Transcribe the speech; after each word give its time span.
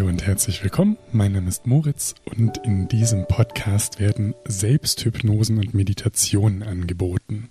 Hallo 0.00 0.08
und 0.08 0.26
herzlich 0.26 0.62
willkommen. 0.62 0.96
Mein 1.12 1.32
Name 1.32 1.50
ist 1.50 1.66
Moritz 1.66 2.14
und 2.24 2.56
in 2.64 2.88
diesem 2.88 3.26
Podcast 3.26 4.00
werden 4.00 4.34
Selbsthypnosen 4.46 5.58
und 5.58 5.74
Meditationen 5.74 6.62
angeboten. 6.62 7.50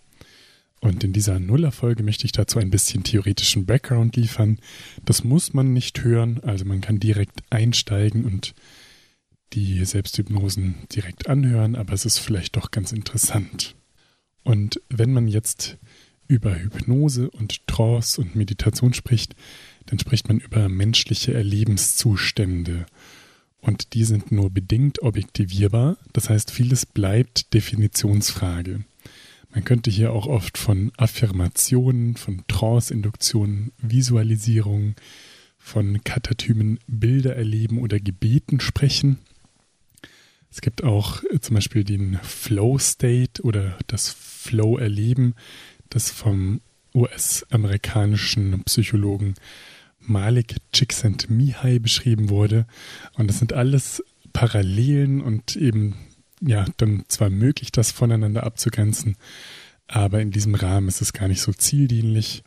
Und 0.82 1.04
in 1.04 1.14
dieser 1.14 1.38
Nullerfolge 1.38 2.02
möchte 2.02 2.26
ich 2.26 2.32
dazu 2.32 2.58
ein 2.58 2.72
bisschen 2.72 3.04
theoretischen 3.04 3.68
Background 3.68 4.16
liefern. 4.16 4.58
Das 5.06 5.24
muss 5.24 5.54
man 5.54 5.74
nicht 5.74 6.04
hören, 6.04 6.40
also 6.44 6.66
man 6.66 6.82
kann 6.82 7.00
direkt 7.00 7.44
einsteigen 7.52 8.26
und 8.26 8.56
die 9.54 9.86
Selbsthypnosen 9.86 10.74
direkt 10.92 11.30
anhören, 11.30 11.76
aber 11.76 11.94
es 11.94 12.06
ist 12.06 12.18
vielleicht 12.18 12.56
doch 12.56 12.72
ganz 12.72 12.92
interessant. 12.92 13.76
Und 14.42 14.82
wenn 14.90 15.14
man 15.14 15.28
jetzt 15.28 15.78
über 16.28 16.56
Hypnose 16.56 17.30
und 17.30 17.68
Trance 17.68 18.20
und 18.20 18.36
Meditation 18.36 18.96
spricht, 18.96 19.36
dann 19.90 19.98
spricht 19.98 20.28
man 20.28 20.40
über 20.40 20.70
menschliche 20.70 21.34
Erlebenszustände. 21.34 22.86
Und 23.60 23.94
die 23.94 24.04
sind 24.04 24.32
nur 24.32 24.52
bedingt 24.52 25.02
objektivierbar, 25.02 25.98
das 26.14 26.30
heißt, 26.30 26.52
vieles 26.52 26.86
bleibt 26.86 27.54
Definitionsfrage. 27.54 28.86
Man 29.52 29.64
könnte 29.66 29.90
hier 29.90 30.14
auch 30.14 30.28
oft 30.28 30.60
von 30.60 30.92
Affirmationen, 30.96 32.16
von 32.16 32.44
Trance-Induktionen, 32.48 33.72
Visualisierung, 33.80 34.96
von 35.58 36.04
Katatymen 36.04 36.80
Bilder 36.88 37.36
erleben 37.36 37.80
oder 37.80 38.00
Gebeten 38.00 38.60
sprechen. 38.60 39.18
Es 40.52 40.62
gibt 40.62 40.84
auch 40.84 41.24
äh, 41.24 41.40
zum 41.40 41.56
Beispiel 41.56 41.84
den 41.84 42.20
Flow 42.22 42.78
State 42.78 43.42
oder 43.42 43.78
das 43.88 44.10
Flow 44.10 44.78
Erleben, 44.78 45.34
das 45.90 46.12
vom 46.12 46.62
US-amerikanischen 46.94 48.64
Psychologen 48.64 49.36
Malik 50.02 50.58
Csikszentmihalyi 50.72 51.80
beschrieben 51.80 52.30
wurde. 52.30 52.66
Und 53.14 53.28
das 53.28 53.40
sind 53.40 53.54
alles 53.54 54.04
Parallelen 54.34 55.22
und 55.22 55.56
eben 55.56 55.96
ja 56.42 56.66
dann 56.78 57.04
zwar 57.08 57.30
möglich, 57.30 57.72
das 57.72 57.92
voneinander 57.92 58.44
abzugrenzen, 58.44 59.16
aber 59.88 60.22
in 60.22 60.32
diesem 60.32 60.56
Rahmen 60.56 60.88
ist 60.88 61.02
es 61.02 61.14
gar 61.14 61.28
nicht 61.28 61.42
so 61.42 61.52
zieldienlich 61.52 62.44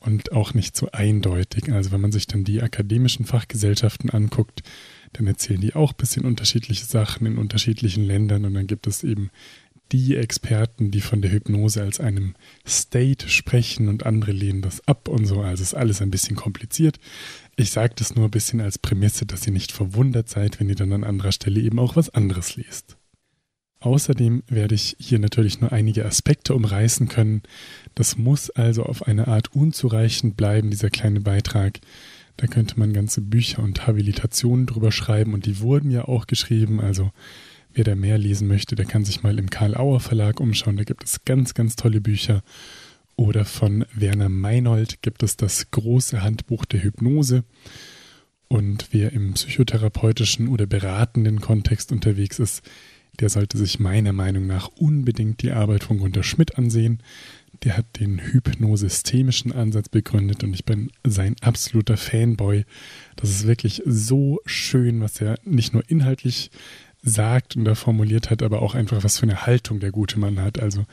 und 0.00 0.32
auch 0.32 0.54
nicht 0.54 0.76
so 0.76 0.88
eindeutig. 0.92 1.70
Also 1.72 1.92
wenn 1.92 2.00
man 2.00 2.12
sich 2.12 2.26
dann 2.26 2.44
die 2.44 2.62
akademischen 2.62 3.26
Fachgesellschaften 3.26 4.10
anguckt, 4.10 4.62
dann 5.12 5.26
erzählen 5.26 5.60
die 5.60 5.74
auch 5.74 5.92
ein 5.92 5.96
bisschen 5.96 6.24
unterschiedliche 6.24 6.84
Sachen 6.84 7.26
in 7.26 7.38
unterschiedlichen 7.38 8.04
Ländern 8.04 8.44
und 8.44 8.54
dann 8.54 8.66
gibt 8.66 8.86
es 8.86 9.04
eben 9.04 9.30
die 9.92 10.16
Experten, 10.16 10.90
die 10.90 11.00
von 11.00 11.22
der 11.22 11.30
Hypnose 11.30 11.82
als 11.82 12.00
einem 12.00 12.34
State 12.66 13.28
sprechen 13.28 13.88
und 13.88 14.04
andere 14.04 14.32
lehnen 14.32 14.62
das 14.62 14.86
ab 14.88 15.08
und 15.08 15.26
so. 15.26 15.40
Also 15.40 15.62
ist 15.62 15.74
alles 15.74 16.02
ein 16.02 16.10
bisschen 16.10 16.36
kompliziert. 16.36 16.98
Ich 17.56 17.70
sage 17.70 17.94
das 17.96 18.14
nur 18.14 18.26
ein 18.26 18.30
bisschen 18.30 18.60
als 18.60 18.78
Prämisse, 18.78 19.26
dass 19.26 19.46
ihr 19.46 19.52
nicht 19.52 19.72
verwundert 19.72 20.28
seid, 20.28 20.58
wenn 20.58 20.68
ihr 20.68 20.74
dann 20.74 20.92
an 20.92 21.04
anderer 21.04 21.32
Stelle 21.32 21.60
eben 21.60 21.78
auch 21.78 21.96
was 21.96 22.10
anderes 22.10 22.56
liest. 22.56 22.96
Außerdem 23.80 24.42
werde 24.48 24.74
ich 24.74 24.96
hier 24.98 25.18
natürlich 25.18 25.60
nur 25.60 25.70
einige 25.72 26.06
Aspekte 26.06 26.54
umreißen 26.54 27.08
können. 27.08 27.42
Das 27.94 28.16
muss 28.16 28.50
also 28.50 28.82
auf 28.84 29.06
eine 29.06 29.28
Art 29.28 29.54
unzureichend 29.54 30.36
bleiben, 30.36 30.70
dieser 30.70 30.90
kleine 30.90 31.20
Beitrag. 31.20 31.78
Da 32.36 32.46
könnte 32.46 32.78
man 32.78 32.92
ganze 32.92 33.20
Bücher 33.20 33.62
und 33.62 33.86
Habilitationen 33.86 34.66
drüber 34.66 34.92
schreiben 34.92 35.34
und 35.34 35.46
die 35.46 35.60
wurden 35.60 35.90
ja 35.90 36.06
auch 36.06 36.26
geschrieben. 36.26 36.80
Also 36.80 37.12
wer 37.76 37.84
da 37.84 37.94
mehr 37.94 38.18
lesen 38.18 38.48
möchte, 38.48 38.74
der 38.74 38.86
kann 38.86 39.04
sich 39.04 39.22
mal 39.22 39.38
im 39.38 39.50
Karl 39.50 39.76
Auer 39.76 40.00
Verlag 40.00 40.40
umschauen. 40.40 40.78
Da 40.78 40.84
gibt 40.84 41.04
es 41.04 41.24
ganz, 41.24 41.54
ganz 41.54 41.76
tolle 41.76 42.00
Bücher. 42.00 42.42
Oder 43.16 43.44
von 43.44 43.84
Werner 43.94 44.28
Meinold 44.30 45.02
gibt 45.02 45.22
es 45.22 45.36
das 45.36 45.70
große 45.70 46.22
Handbuch 46.22 46.64
der 46.64 46.82
Hypnose. 46.82 47.44
Und 48.48 48.88
wer 48.92 49.12
im 49.12 49.34
psychotherapeutischen 49.34 50.48
oder 50.48 50.66
beratenden 50.66 51.40
Kontext 51.40 51.92
unterwegs 51.92 52.38
ist, 52.38 52.62
der 53.20 53.28
sollte 53.28 53.58
sich 53.58 53.78
meiner 53.78 54.12
Meinung 54.12 54.46
nach 54.46 54.68
unbedingt 54.68 55.42
die 55.42 55.52
Arbeit 55.52 55.84
von 55.84 55.98
Gunter 55.98 56.22
Schmidt 56.22 56.58
ansehen. 56.58 57.02
Der 57.64 57.76
hat 57.76 58.00
den 58.00 58.20
hypnosystemischen 58.20 59.52
Ansatz 59.52 59.88
begründet 59.88 60.44
und 60.44 60.52
ich 60.52 60.64
bin 60.64 60.90
sein 61.04 61.36
absoluter 61.40 61.96
Fanboy. 61.96 62.64
Das 63.16 63.30
ist 63.30 63.46
wirklich 63.46 63.82
so 63.86 64.40
schön, 64.44 65.00
was 65.00 65.20
er 65.20 65.38
nicht 65.44 65.72
nur 65.72 65.82
inhaltlich 65.88 66.50
sagt 67.06 67.56
und 67.56 67.64
da 67.64 67.74
formuliert 67.74 68.30
hat, 68.30 68.42
aber 68.42 68.62
auch 68.62 68.74
einfach, 68.74 69.02
was 69.04 69.18
für 69.18 69.24
eine 69.24 69.46
Haltung 69.46 69.80
der 69.80 69.92
gute 69.92 70.18
Mann 70.18 70.40
hat. 70.40 70.58
Also 70.58 70.84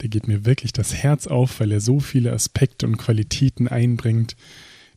der 0.00 0.08
geht 0.08 0.26
mir 0.26 0.44
wirklich 0.44 0.72
das 0.72 0.94
Herz 0.94 1.26
auf, 1.26 1.60
weil 1.60 1.72
er 1.72 1.80
so 1.80 2.00
viele 2.00 2.32
Aspekte 2.32 2.86
und 2.86 2.98
Qualitäten 2.98 3.68
einbringt, 3.68 4.36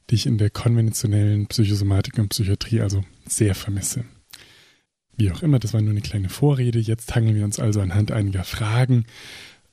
die 0.09 0.15
ich 0.15 0.25
in 0.25 0.37
der 0.37 0.49
konventionellen 0.49 1.47
Psychosomatik 1.47 2.17
und 2.17 2.29
Psychiatrie 2.29 2.81
also 2.81 3.03
sehr 3.27 3.55
vermisse. 3.55 4.05
Wie 5.15 5.31
auch 5.31 5.43
immer, 5.43 5.59
das 5.59 5.73
war 5.73 5.81
nur 5.81 5.91
eine 5.91 6.01
kleine 6.01 6.29
Vorrede. 6.29 6.79
Jetzt 6.79 7.13
hangeln 7.15 7.35
wir 7.35 7.45
uns 7.45 7.59
also 7.59 7.81
anhand 7.81 8.11
einiger 8.11 8.43
Fragen 8.43 9.05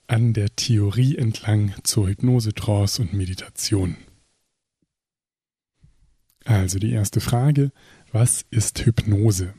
an 0.07 0.33
der 0.35 0.55
Theorie 0.55 1.17
entlang 1.17 1.75
zur 1.83 2.09
Hypnose, 2.09 2.55
Trance 2.55 3.01
und 3.01 3.15
Meditation. 3.15 3.97
Also 6.45 6.79
die 6.79 6.93
erste 6.93 7.21
Frage, 7.21 7.73
was 8.13 8.45
ist 8.51 8.85
Hypnose? 8.85 9.55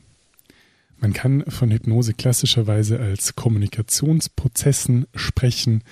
Man 0.98 1.12
kann 1.12 1.44
von 1.48 1.70
Hypnose 1.70 2.14
klassischerweise 2.14 2.98
als 2.98 3.36
Kommunikationsprozessen 3.36 5.06
sprechen, 5.14 5.82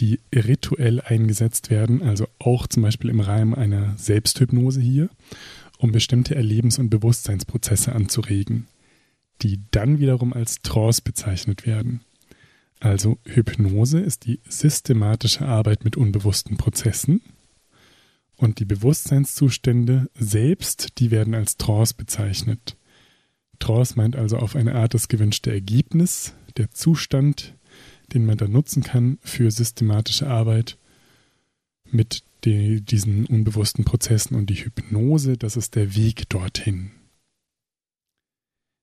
die 0.00 0.20
rituell 0.34 1.00
eingesetzt 1.00 1.70
werden, 1.70 2.02
also 2.02 2.26
auch 2.38 2.66
zum 2.66 2.82
Beispiel 2.82 3.10
im 3.10 3.20
Rahmen 3.20 3.54
einer 3.54 3.94
Selbsthypnose 3.98 4.80
hier, 4.80 5.10
um 5.78 5.92
bestimmte 5.92 6.34
Erlebens- 6.34 6.78
und 6.78 6.88
Bewusstseinsprozesse 6.88 7.92
anzuregen, 7.92 8.66
die 9.42 9.60
dann 9.70 9.98
wiederum 9.98 10.32
als 10.32 10.62
Trance 10.62 11.02
bezeichnet 11.02 11.66
werden. 11.66 12.00
Also 12.80 13.18
Hypnose 13.24 13.98
ist 13.98 14.26
die 14.26 14.40
systematische 14.48 15.46
Arbeit 15.46 15.84
mit 15.84 15.96
unbewussten 15.96 16.56
Prozessen 16.56 17.20
und 18.36 18.60
die 18.60 18.64
Bewusstseinszustände 18.64 20.08
selbst, 20.14 20.98
die 20.98 21.10
werden 21.10 21.34
als 21.34 21.56
Trance 21.56 21.94
bezeichnet. 21.94 22.77
Trance 23.58 23.94
meint 23.96 24.16
also 24.16 24.38
auf 24.38 24.56
eine 24.56 24.74
Art 24.74 24.94
das 24.94 25.08
gewünschte 25.08 25.52
Ergebnis, 25.52 26.34
der 26.56 26.70
Zustand, 26.70 27.54
den 28.12 28.24
man 28.26 28.38
dann 28.38 28.52
nutzen 28.52 28.82
kann 28.82 29.18
für 29.22 29.50
systematische 29.50 30.28
Arbeit 30.28 30.78
mit 31.90 32.22
die, 32.44 32.80
diesen 32.80 33.26
unbewussten 33.26 33.84
Prozessen 33.84 34.36
und 34.36 34.50
die 34.50 34.64
Hypnose, 34.64 35.36
das 35.36 35.56
ist 35.56 35.74
der 35.74 35.94
Weg 35.94 36.28
dorthin. 36.28 36.92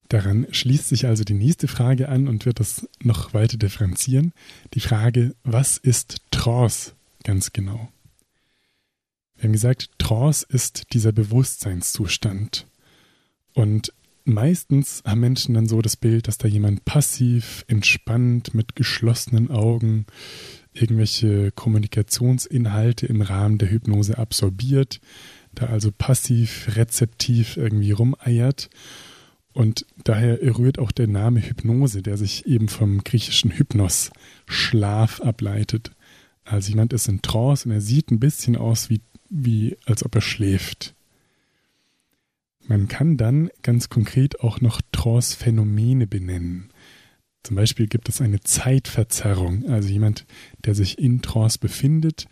Daran 0.10 0.46
schließt 0.52 0.90
sich 0.90 1.08
also 1.08 1.24
die 1.24 1.34
nächste 1.34 1.68
Frage 1.68 2.10
an 2.10 2.28
und 2.28 2.46
wird 2.46 2.60
das 2.60 2.88
noch 3.02 3.34
weiter 3.34 3.58
differenzieren. 3.58 4.34
Die 4.74 4.80
Frage, 4.80 5.36
was 5.44 5.78
ist 5.78 6.18
Trance 6.30 6.94
ganz 7.24 7.54
genau? 7.54 7.92
Wir 9.36 9.46
haben 9.46 9.54
gesagt, 9.54 9.90
Trance 9.98 10.46
ist 10.48 10.94
dieser 10.94 11.12
Bewusstseinszustand. 11.12 12.68
Und 13.54 13.94
meistens 14.26 15.02
haben 15.06 15.22
Menschen 15.22 15.56
dann 15.56 15.68
so 15.68 15.82
das 15.82 15.96
Bild, 15.96 16.28
dass 16.28 16.38
da 16.38 16.48
jemand 16.48 16.86
passiv, 16.86 17.64
entspannt, 17.68 18.54
mit 18.54 18.76
geschlossenen 18.76 19.52
Augen 19.52 20.06
irgendwelche 20.74 21.52
Kommunikationsinhalte 21.52 23.06
im 23.06 23.22
Rahmen 23.22 23.58
der 23.58 23.72
Hypnose 23.72 24.18
absorbiert, 24.18 25.00
da 25.54 25.68
also 25.68 25.92
passiv, 25.92 26.76
rezeptiv 26.76 27.56
irgendwie 27.56 27.92
rumeiert. 27.92 28.70
Und 29.54 29.86
daher 30.04 30.42
rührt 30.58 30.80
auch 30.80 30.92
der 30.92 31.08
Name 31.08 31.40
Hypnose, 31.40 32.02
der 32.02 32.18
sich 32.18 32.46
eben 32.46 32.68
vom 32.68 33.06
griechischen 33.06 33.52
Hypnos, 33.52 34.12
Schlaf, 34.48 35.22
ableitet. 35.22 35.92
Also 36.44 36.70
jemand 36.70 36.92
ist 36.92 37.08
in 37.08 37.22
Trance 37.22 37.68
und 37.68 37.74
er 37.74 37.82
sieht 37.82 38.12
ein 38.12 38.20
bisschen 38.20 38.58
aus 38.58 38.90
wie, 38.90 39.00
wie 39.30 39.78
als 39.86 40.04
ob 40.04 40.14
er 40.14 40.22
schläft. 40.22 40.94
Man 42.68 42.88
kann 42.88 43.18
dann 43.18 43.50
ganz 43.62 43.90
konkret 43.90 44.40
auch 44.42 44.62
noch 44.62 44.82
Trance-Phänomene 44.92 46.08
benennen. 46.08 46.70
Zum 47.44 47.56
Beispiel 47.56 47.86
gibt 47.86 48.10
es 48.10 48.22
eine 48.22 48.40
Zeitverzerrung, 48.40 49.70
also 49.70 49.88
jemand, 49.88 50.26
der 50.66 50.74
sich 50.74 50.98
in 50.98 51.22
Trance 51.22 51.60
befindet 51.60 52.26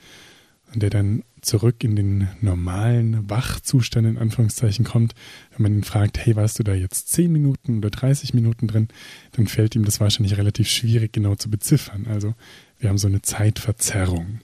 und 0.74 0.81
der 0.81 0.89
dann 0.89 1.24
zurück 1.41 1.83
in 1.83 1.95
den 1.95 2.30
normalen 2.41 3.30
Wachzustand 3.30 4.07
in 4.07 4.18
Anführungszeichen 4.18 4.85
kommt. 4.85 5.13
Wenn 5.51 5.63
man 5.63 5.74
ihn 5.74 5.83
fragt, 5.83 6.18
hey, 6.18 6.35
warst 6.35 6.57
du 6.57 6.63
da 6.63 6.74
jetzt 6.74 7.09
10 7.09 7.31
Minuten 7.31 7.77
oder 7.77 7.91
30 7.91 8.33
Minuten 8.33 8.68
drin, 8.68 8.88
dann 9.33 9.45
fällt 9.45 9.75
ihm 9.75 9.85
das 9.85 10.00
wahrscheinlich 10.00 10.38
relativ 10.38 10.68
schwierig 10.68 11.13
genau 11.13 11.35
zu 11.35 11.51
beziffern. 11.51 12.07
Also 12.09 12.33
wir 12.80 12.89
haben 12.89 12.97
so 12.97 13.07
eine 13.07 13.21
Zeitverzerrung. 13.21 14.39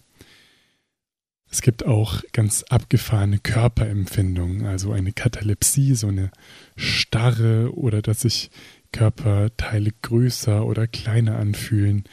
Es 1.51 1.61
gibt 1.61 1.85
auch 1.85 2.21
ganz 2.31 2.63
abgefahrene 2.63 3.39
Körperempfindungen, 3.39 4.65
also 4.65 4.91
eine 4.91 5.11
Katalepsie, 5.11 5.95
so 5.95 6.07
eine 6.07 6.31
Starre 6.75 7.75
oder 7.75 8.01
dass 8.01 8.21
sich 8.21 8.51
Körperteile 8.91 9.91
größer 10.01 10.65
oder 10.65 10.87
kleiner 10.87 11.37
anfühlen. 11.37 12.03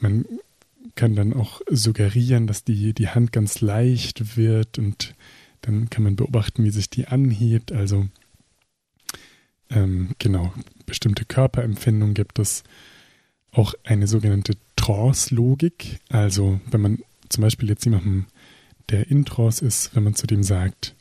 Man 0.00 0.24
kann 0.96 1.14
dann 1.14 1.32
auch 1.32 1.60
suggerieren, 1.68 2.46
dass 2.46 2.64
die, 2.64 2.92
die 2.92 3.08
Hand 3.08 3.32
ganz 3.32 3.60
leicht 3.60 4.36
wird 4.36 4.78
und 4.78 5.14
dann 5.62 5.90
kann 5.90 6.02
man 6.02 6.16
beobachten, 6.16 6.64
wie 6.64 6.70
sich 6.70 6.90
die 6.90 7.06
anhebt. 7.06 7.70
Also 7.70 8.08
ähm, 9.70 10.10
genau, 10.18 10.52
bestimmte 10.86 11.24
Körperempfindungen 11.24 12.14
gibt 12.14 12.38
es. 12.38 12.64
Auch 13.52 13.74
eine 13.82 14.06
sogenannte 14.06 14.54
Trance-Logik. 14.76 15.98
Also 16.08 16.60
wenn 16.70 16.80
man 16.80 16.98
zum 17.28 17.42
Beispiel 17.42 17.68
jetzt 17.68 17.84
jemandem, 17.84 18.26
der 18.90 19.10
in 19.10 19.24
Trance 19.24 19.64
ist, 19.64 19.94
wenn 19.94 20.04
man 20.04 20.14
zu 20.14 20.26
dem 20.26 20.42
sagt, 20.42 20.94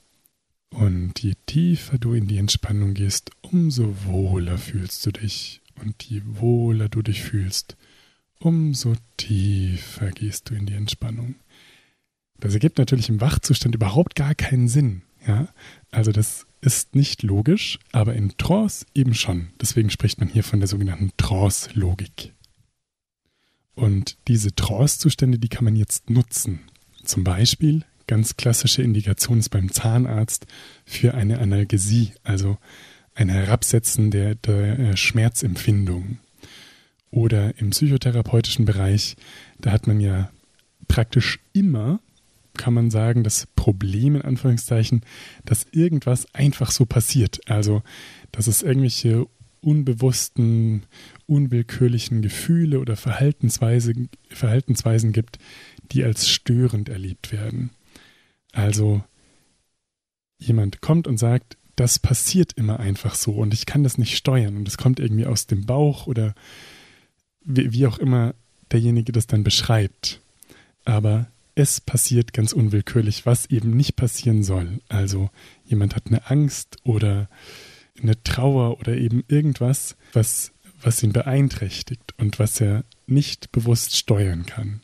und 0.70 1.20
je 1.22 1.34
tiefer 1.48 1.98
du 1.98 2.14
in 2.14 2.28
die 2.28 2.38
Entspannung 2.38 2.94
gehst, 2.94 3.32
umso 3.42 4.06
wohler 4.06 4.58
fühlst 4.58 5.06
du 5.06 5.12
dich. 5.12 5.62
Und 5.82 6.04
je 6.04 6.22
wohler 6.26 6.90
du 6.90 7.02
dich 7.02 7.24
fühlst, 7.24 7.78
umso 8.40 8.96
tiefer 9.18 10.12
gehst 10.12 10.50
du 10.50 10.56
in 10.56 10.66
die 10.66 10.74
Entspannung. 10.74 11.36
Das 12.40 12.54
ergibt 12.54 12.78
natürlich 12.78 13.10
im 13.10 13.22
Wachzustand 13.22 13.76
überhaupt 13.76 14.16
gar 14.16 14.36
keinen 14.36 14.68
Sinn. 14.68 15.02
Ja? 15.26 15.48
Also 15.92 16.12
das 16.12 16.46
ist 16.62 16.96
nicht 16.96 17.24
logisch, 17.24 17.80
aber 17.92 18.14
in 18.14 18.38
Trance 18.38 18.86
eben 18.94 19.14
schon. 19.14 19.50
Deswegen 19.60 19.90
spricht 19.90 20.20
man 20.20 20.30
hier 20.30 20.44
von 20.44 20.60
der 20.60 20.68
sogenannten 20.68 21.12
Trance-Logik. 21.18 22.34
Und 23.74 24.18
diese 24.28 24.54
Trance-Zustände, 24.54 25.40
die 25.40 25.48
kann 25.48 25.64
man 25.64 25.76
jetzt 25.76 26.10
nutzen. 26.10 26.60
Zum 27.04 27.24
Beispiel, 27.24 27.84
ganz 28.08 28.38
klassische 28.38 28.82
Indikation 28.82 29.40
ist 29.40 29.50
beim 29.50 29.72
Zahnarzt 29.72 30.48
für 30.86 31.14
eine 31.14 31.40
Analgesie, 31.40 32.14
also 32.24 32.58
ein 33.16 33.30
Herabsetzen 33.30 34.12
der, 34.12 34.36
der 34.36 34.80
äh, 34.80 34.98
Schmerzempfindung. 34.98 36.18
Oder 37.12 37.58
im 37.58 37.72
psychotherapeutischen 37.72 38.66
Bereich, 38.66 39.16
da 39.60 39.72
hat 39.72 39.88
man 39.88 40.00
ja 40.00 40.32
praktisch 40.88 41.40
immer, 41.54 42.00
kann 42.56 42.74
man 42.74 42.92
sagen, 42.92 43.24
das 43.24 43.48
Problem 43.56 44.16
in 44.16 44.22
Anführungszeichen, 44.22 45.02
dass 45.46 45.66
irgendwas 45.72 46.34
einfach 46.34 46.72
so 46.72 46.86
passiert. 46.86 47.40
Also, 47.50 47.84
dass 48.32 48.48
es 48.48 48.62
irgendwelche 48.62 49.28
unbewussten, 49.62 50.84
unwillkürlichen 51.28 52.22
Gefühle 52.22 52.80
oder 52.80 52.96
Verhaltensweise, 52.96 53.94
Verhaltensweisen 54.30 55.12
gibt, 55.12 55.38
die 55.92 56.04
als 56.04 56.30
störend 56.30 56.90
erlebt 56.90 57.32
werden. 57.32 57.72
Also 58.52 59.04
jemand 60.38 60.82
kommt 60.82 61.08
und 61.08 61.18
sagt, 61.18 61.58
das 61.76 62.00
passiert 62.00 62.54
immer 62.54 62.80
einfach 62.80 63.16
so 63.16 63.32
und 63.34 63.54
ich 63.54 63.66
kann 63.66 63.84
das 63.84 63.98
nicht 63.98 64.18
steuern 64.18 64.58
und 64.58 64.68
es 64.68 64.78
kommt 64.78 65.00
irgendwie 65.00 65.26
aus 65.26 65.48
dem 65.48 65.66
Bauch 65.66 66.08
oder 66.08 66.36
wie, 67.42 67.72
wie 67.72 67.88
auch 67.88 68.00
immer 68.00 68.36
derjenige 68.72 69.12
das 69.12 69.28
dann 69.28 69.44
beschreibt. 69.44 70.20
Aber 70.86 71.28
es 71.56 71.82
passiert 71.82 72.34
ganz 72.34 72.54
unwillkürlich, 72.54 73.26
was 73.26 73.48
eben 73.48 73.76
nicht 73.76 73.96
passieren 73.96 74.44
soll. 74.44 74.80
Also 74.88 75.30
jemand 75.66 75.96
hat 75.96 76.08
eine 76.08 76.30
Angst 76.30 76.78
oder 76.84 77.30
eine 78.02 78.22
Trauer 78.24 78.80
oder 78.80 78.96
eben 78.96 79.24
irgendwas, 79.28 79.96
was, 80.14 80.52
was 80.82 81.04
ihn 81.04 81.12
beeinträchtigt 81.12 82.14
und 82.18 82.40
was 82.40 82.62
er 82.62 82.86
nicht 83.08 83.52
bewusst 83.52 83.96
steuern 83.98 84.46
kann. 84.46 84.82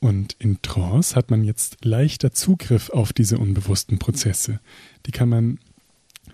Und 0.00 0.34
in 0.38 0.62
Trance 0.62 1.14
hat 1.14 1.30
man 1.30 1.44
jetzt 1.44 1.84
leichter 1.84 2.32
Zugriff 2.32 2.88
auf 2.90 3.12
diese 3.12 3.38
unbewussten 3.38 3.98
Prozesse. 3.98 4.60
Die 5.06 5.12
kann 5.12 5.28
man, 5.28 5.58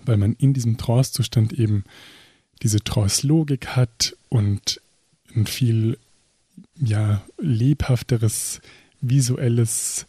weil 0.04 0.16
man 0.16 0.34
in 0.34 0.54
diesem 0.54 0.78
Trance-Zustand 0.78 1.52
eben 1.52 1.84
diese 2.62 2.80
Trance-Logik 2.80 3.68
hat 3.68 4.16
und 4.28 4.80
ein 5.34 5.46
viel 5.46 5.98
ja, 6.78 7.22
lebhafteres, 7.38 8.60
visuelles, 9.00 10.06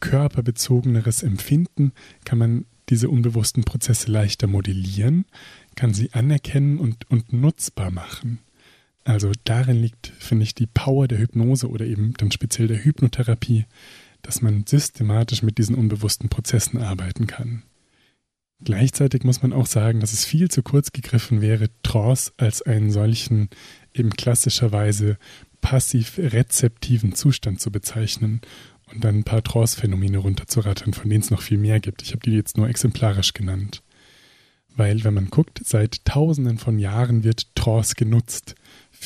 körperbezogeneres 0.00 1.22
Empfinden, 1.22 1.92
kann 2.24 2.38
man 2.38 2.66
diese 2.88 3.08
unbewussten 3.08 3.64
Prozesse 3.64 4.10
leichter 4.10 4.46
modellieren, 4.46 5.24
kann 5.74 5.94
sie 5.94 6.12
anerkennen 6.12 6.78
und, 6.78 7.10
und 7.10 7.32
nutzbar 7.32 7.90
machen. 7.90 8.40
Also 9.06 9.30
darin 9.44 9.80
liegt, 9.80 10.08
finde 10.18 10.42
ich, 10.42 10.56
die 10.56 10.66
Power 10.66 11.06
der 11.06 11.18
Hypnose 11.18 11.70
oder 11.70 11.86
eben 11.86 12.14
dann 12.14 12.32
speziell 12.32 12.66
der 12.66 12.84
Hypnotherapie, 12.84 13.64
dass 14.22 14.42
man 14.42 14.66
systematisch 14.66 15.44
mit 15.44 15.58
diesen 15.58 15.76
unbewussten 15.76 16.28
Prozessen 16.28 16.82
arbeiten 16.82 17.28
kann. 17.28 17.62
Gleichzeitig 18.64 19.22
muss 19.22 19.42
man 19.42 19.52
auch 19.52 19.66
sagen, 19.66 20.00
dass 20.00 20.12
es 20.12 20.24
viel 20.24 20.50
zu 20.50 20.64
kurz 20.64 20.90
gegriffen 20.90 21.40
wäre, 21.40 21.68
Trance 21.84 22.32
als 22.36 22.62
einen 22.62 22.90
solchen 22.90 23.48
eben 23.94 24.10
klassischerweise 24.10 25.18
passiv-rezeptiven 25.60 27.14
Zustand 27.14 27.60
zu 27.60 27.70
bezeichnen 27.70 28.40
und 28.92 29.04
dann 29.04 29.18
ein 29.18 29.24
paar 29.24 29.44
Trance-Phänomene 29.44 30.18
runterzurattern, 30.18 30.94
von 30.94 31.08
denen 31.08 31.22
es 31.22 31.30
noch 31.30 31.42
viel 31.42 31.58
mehr 31.58 31.78
gibt. 31.78 32.02
Ich 32.02 32.10
habe 32.10 32.22
die 32.24 32.32
jetzt 32.32 32.56
nur 32.56 32.68
exemplarisch 32.68 33.34
genannt. 33.34 33.84
Weil, 34.74 35.04
wenn 35.04 35.14
man 35.14 35.30
guckt, 35.30 35.60
seit 35.64 36.04
Tausenden 36.04 36.58
von 36.58 36.80
Jahren 36.80 37.22
wird 37.22 37.54
Trance 37.54 37.94
genutzt 37.94 38.56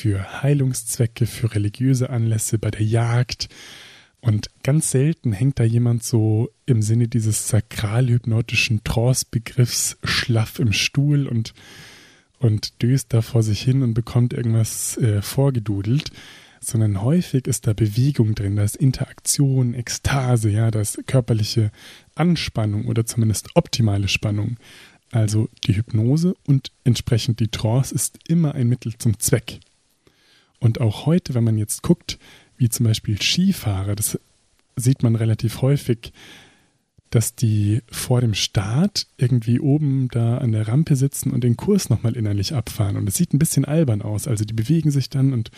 für 0.00 0.42
Heilungszwecke, 0.42 1.26
für 1.26 1.54
religiöse 1.54 2.08
Anlässe, 2.08 2.58
bei 2.58 2.70
der 2.70 2.82
Jagd. 2.82 3.50
Und 4.22 4.48
ganz 4.62 4.90
selten 4.90 5.32
hängt 5.32 5.58
da 5.58 5.64
jemand 5.64 6.04
so 6.04 6.48
im 6.64 6.80
Sinne 6.80 7.06
dieses 7.06 7.48
sakralhypnotischen 7.48 8.82
Trance-Begriffs 8.82 9.98
schlaff 10.02 10.58
im 10.58 10.72
Stuhl 10.72 11.26
und, 11.26 11.52
und 12.38 12.80
döst 12.82 13.12
da 13.12 13.20
vor 13.20 13.42
sich 13.42 13.60
hin 13.60 13.82
und 13.82 13.92
bekommt 13.92 14.32
irgendwas 14.32 14.96
äh, 14.96 15.20
vorgedudelt, 15.20 16.10
sondern 16.60 17.02
häufig 17.02 17.46
ist 17.46 17.66
da 17.66 17.74
Bewegung 17.74 18.34
drin, 18.34 18.56
da 18.56 18.62
ist 18.62 18.76
Interaktion, 18.76 19.74
Ekstase, 19.74 20.48
ja, 20.48 20.70
da 20.70 20.80
ist 20.80 21.06
körperliche 21.08 21.72
Anspannung 22.14 22.86
oder 22.86 23.04
zumindest 23.04 23.50
optimale 23.54 24.08
Spannung. 24.08 24.56
Also 25.10 25.50
die 25.64 25.76
Hypnose 25.76 26.34
und 26.46 26.72
entsprechend 26.84 27.40
die 27.40 27.48
Trance 27.48 27.94
ist 27.94 28.18
immer 28.28 28.54
ein 28.54 28.68
Mittel 28.68 28.96
zum 28.96 29.18
Zweck. 29.18 29.60
Und 30.60 30.80
auch 30.80 31.06
heute, 31.06 31.34
wenn 31.34 31.44
man 31.44 31.58
jetzt 31.58 31.82
guckt, 31.82 32.18
wie 32.56 32.68
zum 32.68 32.84
Beispiel 32.86 33.20
Skifahrer, 33.20 33.96
das 33.96 34.18
sieht 34.76 35.02
man 35.02 35.16
relativ 35.16 35.62
häufig, 35.62 36.12
dass 37.10 37.34
die 37.34 37.82
vor 37.90 38.20
dem 38.20 38.34
Start 38.34 39.08
irgendwie 39.16 39.58
oben 39.58 40.08
da 40.12 40.38
an 40.38 40.52
der 40.52 40.68
Rampe 40.68 40.94
sitzen 40.94 41.32
und 41.32 41.42
den 41.42 41.56
Kurs 41.56 41.90
nochmal 41.90 42.16
innerlich 42.16 42.54
abfahren. 42.54 42.96
Und 42.96 43.08
es 43.08 43.16
sieht 43.16 43.34
ein 43.34 43.40
bisschen 43.40 43.64
albern 43.64 44.00
aus. 44.00 44.28
Also 44.28 44.44
die 44.44 44.54
bewegen 44.54 44.92
sich 44.92 45.10
dann 45.10 45.32
und 45.32 45.50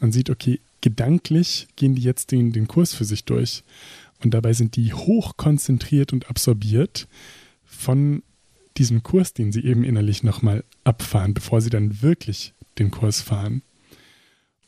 man 0.00 0.12
sieht, 0.12 0.30
okay, 0.30 0.60
gedanklich 0.80 1.68
gehen 1.76 1.94
die 1.94 2.02
jetzt 2.02 2.30
den, 2.30 2.52
den 2.52 2.68
Kurs 2.68 2.94
für 2.94 3.04
sich 3.04 3.24
durch. 3.24 3.64
Und 4.22 4.32
dabei 4.32 4.54
sind 4.54 4.76
die 4.76 4.94
hoch 4.94 5.36
konzentriert 5.36 6.14
und 6.14 6.30
absorbiert 6.30 7.06
von 7.66 8.22
diesem 8.78 9.02
Kurs, 9.02 9.34
den 9.34 9.52
sie 9.52 9.64
eben 9.64 9.84
innerlich 9.84 10.22
nochmal 10.22 10.64
abfahren, 10.84 11.34
bevor 11.34 11.60
sie 11.60 11.70
dann 11.70 12.00
wirklich 12.00 12.54
den 12.78 12.90
Kurs 12.90 13.20
fahren. 13.20 13.62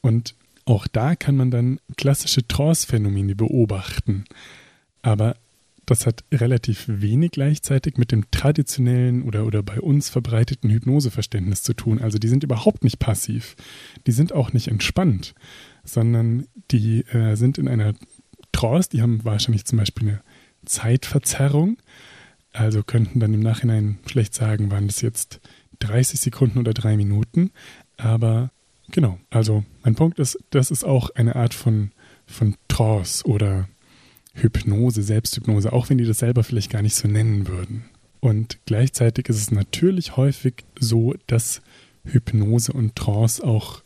Und 0.06 0.36
auch 0.66 0.86
da 0.86 1.16
kann 1.16 1.36
man 1.36 1.50
dann 1.50 1.80
klassische 1.96 2.46
Trance-Phänomene 2.46 3.34
beobachten. 3.34 4.25
Aber 5.02 5.36
das 5.84 6.06
hat 6.06 6.22
relativ 6.32 6.84
wenig 6.86 7.32
gleichzeitig 7.32 7.96
mit 7.96 8.12
dem 8.12 8.30
traditionellen 8.30 9.22
oder, 9.22 9.46
oder 9.46 9.64
bei 9.64 9.80
uns 9.80 10.08
verbreiteten 10.08 10.70
Hypnoseverständnis 10.70 11.64
zu 11.64 11.75
tun. 11.75 12.00
Also 12.00 12.18
die 12.18 12.28
sind 12.28 12.44
überhaupt 12.44 12.84
nicht 12.84 13.00
passiv. 13.00 13.56
Die 14.06 14.12
sind 14.12 14.32
auch 14.32 14.52
nicht 14.52 14.68
entspannt, 14.68 15.34
sondern 15.82 16.46
die 16.70 17.00
äh, 17.06 17.34
sind 17.34 17.58
in 17.58 17.66
einer 17.66 17.94
Trance, 18.52 18.88
die 18.90 19.02
haben 19.02 19.25
wahrscheinlich 19.25 19.64
zum 19.64 19.78
Beispiel 19.78 20.08
eine 20.08 20.22
Zeitverzerrung. 20.64 21.78
Also 22.52 22.84
könnten 22.84 23.18
dann 23.18 23.34
im 23.34 23.40
Nachhinein 23.40 23.98
schlecht 24.06 24.34
sagen, 24.34 24.70
waren 24.70 24.86
das 24.86 25.00
jetzt 25.00 25.40
30 25.80 26.20
Sekunden 26.20 26.60
oder 26.60 26.75
drei 26.75 26.96
Minuten. 26.96 27.50
Aber 27.96 28.50
Genau, 28.93 29.19
also 29.31 29.64
mein 29.83 29.95
Punkt 29.95 30.19
ist, 30.19 30.38
das 30.50 30.71
ist 30.71 30.85
auch 30.85 31.11
eine 31.11 31.37
Art 31.37 31.55
von, 31.55 31.90
von 32.26 32.55
Trance 32.69 33.26
oder 33.26 33.69
Hypnose, 34.35 35.02
Selbsthypnose, 35.02 35.73
auch 35.73 35.88
wenn 35.88 35.99
die 35.99 36.05
das 36.05 36.19
selber 36.19 36.45
vielleicht 36.45 36.71
gar 36.71 36.83
nicht 36.83 36.95
so 36.95 37.09
nennen 37.09 37.49
würden. 37.49 37.87
Und 38.21 38.59
gleichzeitig 38.66 39.28
ist 39.28 39.40
es 39.40 39.50
natürlich 39.50 40.16
häufig 40.16 40.64
so, 40.78 41.14
dass 41.26 41.62
Hypnose 42.05 42.73
und 42.73 42.97
Trance 42.97 43.43
auch 43.43 43.83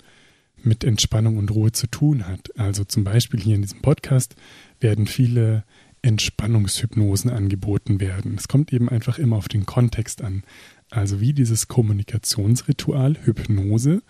mit 0.63 0.85
Entspannung 0.85 1.39
und 1.39 1.51
Ruhe 1.51 1.73
zu 1.73 1.87
tun 1.87 2.27
hat. 2.27 2.51
Also 2.59 2.85
zum 2.85 3.05
Beispiel 3.05 3.41
hier 3.41 3.55
in 3.55 3.63
diesem 3.63 3.81
Podcast 3.81 4.35
werden 4.81 5.07
viele 5.07 5.65
Entspannungshypnosen 6.03 7.31
angeboten 7.31 8.01
werden. 8.01 8.35
Es 8.37 8.49
kommt 8.49 8.73
eben 8.73 8.89
einfach 8.89 9.19
immer 9.19 9.37
auf 9.37 9.49
den 9.49 9.67
Kontext 9.67 10.23
an. 10.23 10.43
Also 10.91 11.21
wie 11.21 11.33
dieses 11.33 11.69
Kommunikationsritual, 11.69 13.17
Hypnose, 13.25 14.03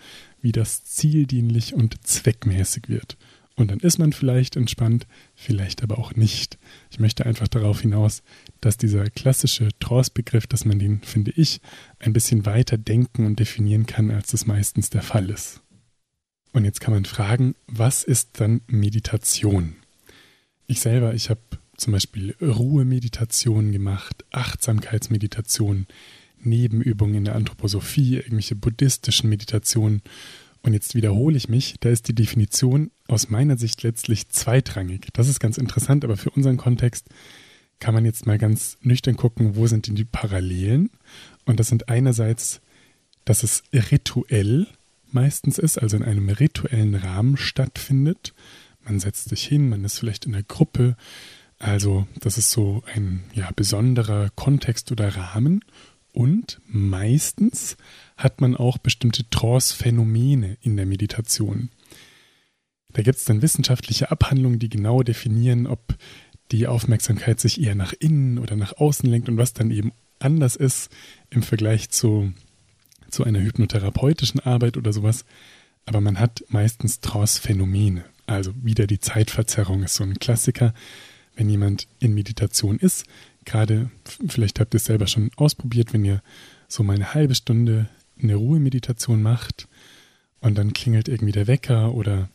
wie 0.43 0.53
das 0.53 0.85
zieldienlich 0.85 1.75
und 1.75 2.07
zweckmäßig 2.07 2.89
wird. 2.89 3.17
Und 3.57 3.71
dann 3.71 3.81
ist 3.81 3.99
man 3.99 4.15
vielleicht 4.15 4.57
entspannt, 4.57 5.07
vielleicht 5.35 5.83
aber 5.83 5.99
auch 5.99 6.15
nicht. 6.15 6.59
Ich 6.91 6.99
möchte 6.99 7.27
einfach 7.27 7.49
darauf 7.49 7.83
hinaus, 7.83 8.23
dass 8.63 8.79
dieser 8.79 9.05
klassische 9.11 9.69
Trance-Begriff, 9.81 10.47
dass 10.47 10.65
man 10.65 10.79
den, 10.79 11.03
finde 11.03 11.33
ich, 11.37 11.61
ein 11.99 12.15
bisschen 12.15 12.47
weiter 12.47 12.79
denken 12.79 13.27
und 13.27 13.39
definieren 13.39 13.85
kann, 13.85 14.11
als 14.11 14.31
das 14.31 14.47
meistens 14.47 14.89
der 14.89 15.03
Fall 15.03 15.29
ist. 15.29 15.61
Und 16.53 16.65
jetzt 16.65 16.81
kann 16.81 16.95
man 16.95 17.05
fragen, 17.05 17.55
was 17.67 18.03
ist 18.03 18.41
dann 18.41 18.63
Meditation? 18.67 19.77
Ich 20.67 20.81
selber, 20.81 21.15
ich 21.15 21.29
habe 21.29 21.41
zum 21.77 21.93
Beispiel 21.93 22.35
Ruhemeditationen 22.41 23.73
gemacht, 23.73 24.25
Achtsamkeitsmeditationen, 24.31 25.87
Nebenübungen 26.43 27.17
in 27.17 27.25
der 27.25 27.37
Anthroposophie, 27.37 28.17
irgendwelche 28.17 28.57
buddhistischen 28.57 29.29
Meditationen. 29.31 30.03
Und 30.63 30.75
jetzt 30.75 30.95
wiederhole 30.95 31.37
ich 31.37 31.49
mich, 31.49 31.77
da 31.81 31.89
ist 31.89 32.09
die 32.09 32.15
Definition 32.15 32.91
aus 33.09 33.31
meiner 33.31 33.57
Sicht 33.57 33.83
letztlich 33.83 34.29
zweitrangig. 34.29 35.09
Das 35.13 35.29
ist 35.29 35.41
ganz 35.41 35.59
interessant, 35.59 36.05
aber 36.05 36.17
für 36.17 36.31
unseren 36.31 36.59
Kontext 36.59 37.07
kann 37.79 37.95
man 37.95 38.05
jetzt 38.05 38.27
mal 38.27 38.39
ganz 38.39 38.77
nüchtern 38.83 39.17
gucken, 39.17 39.57
wo 39.57 39.67
sind 39.67 39.87
denn 39.87 39.95
die 39.95 40.05
Parallelen? 40.05 40.91
Und 41.47 41.59
das 41.59 41.69
sind 41.69 41.89
einerseits, 41.89 42.61
dass 43.25 43.43
es 43.43 43.63
rituell 43.73 44.67
meistens 45.11 45.59
ist, 45.59 45.79
also 45.79 45.97
in 45.97 46.05
einem 46.05 46.29
rituellen 46.29 46.95
Rahmen 46.95 47.37
stattfindet. 47.37 48.35
Man 48.85 49.01
setzt 49.01 49.31
sich 49.31 49.45
hin, 49.45 49.69
man 49.69 49.85
ist 49.85 49.99
vielleicht 49.99 50.27
in 50.27 50.35
einer 50.35 50.45
Gruppe. 50.45 50.97
Also 51.59 52.07
das 52.19 52.39
ist 52.39 52.51
so 52.51 52.83
ein 52.95 53.25
ja, 53.35 53.51
besonderer 53.55 54.31
Kontext 54.35 54.93
oder 54.93 55.17
Rahmen. 55.17 55.65
Und 56.13 56.61
meistens 56.67 57.77
hat 58.17 58.41
man 58.41 58.57
auch 58.57 58.79
bestimmte 58.79 59.29
Trance-Phänomene 59.31 60.57
in 60.61 60.77
der 60.77 60.87
Meditation. 60.87 61.71
Da 62.93 63.03
gibt 63.03 63.19
es 63.19 63.25
dann 63.25 63.43
wissenschaftliche 63.43 64.11
Abhandlungen, 64.11 64.59
die 64.59 64.69
genau 64.69 65.03
definieren, 65.03 65.67
ob 65.67 65.95
die 66.51 66.67
Aufmerksamkeit 66.67 67.39
sich 67.39 67.61
eher 67.61 67.77
nach 67.77 67.93
innen 67.93 68.39
oder 68.39 68.57
nach 68.57 68.77
außen 68.77 69.09
lenkt 69.09 69.29
und 69.29 69.37
was 69.37 69.53
dann 69.53 69.71
eben 69.71 69.93
anders 70.19 70.57
ist 70.57 70.91
im 71.31 71.43
Vergleich 71.43 71.91
zu 71.91 72.33
zu 73.11 73.25
einer 73.25 73.41
hypnotherapeutischen 73.41 74.41
Arbeit 74.41 74.77
oder 74.77 74.93
sowas, 74.93 75.25
aber 75.87 76.01
man 76.01 76.19
hat 76.19 76.45
meistens 76.49 77.01
Trance-Phänomene. 77.01 78.05
Also 78.27 78.53
wieder 78.63 78.87
die 78.87 79.01
Zeitverzerrung 79.01 79.83
ist 79.83 79.97
so 79.97 80.05
ein 80.05 80.19
Klassiker. 80.19 80.73
Wenn 81.35 81.49
jemand 81.49 81.89
in 81.99 82.15
Meditation 82.15 82.79
ist, 82.79 83.07
gerade, 83.51 83.91
vielleicht 84.29 84.61
habt 84.61 84.75
ihr 84.75 84.79
es 84.79 84.85
selber 84.85 85.07
schon 85.07 85.31
ausprobiert, 85.37 85.93
wenn 85.93 86.05
ihr 86.05 86.23
so 86.69 86.83
mal 86.83 86.95
eine 86.95 87.15
halbe 87.15 87.35
Stunde 87.35 87.89
eine 88.23 88.37
Ruhemeditation 88.37 89.23
macht 89.23 89.69
und 90.41 90.57
dann 90.57 90.73
klingelt 90.73 91.09
irgendwie 91.09 91.33
der 91.33 91.47
Wecker 91.47 91.95
oder 91.95 92.29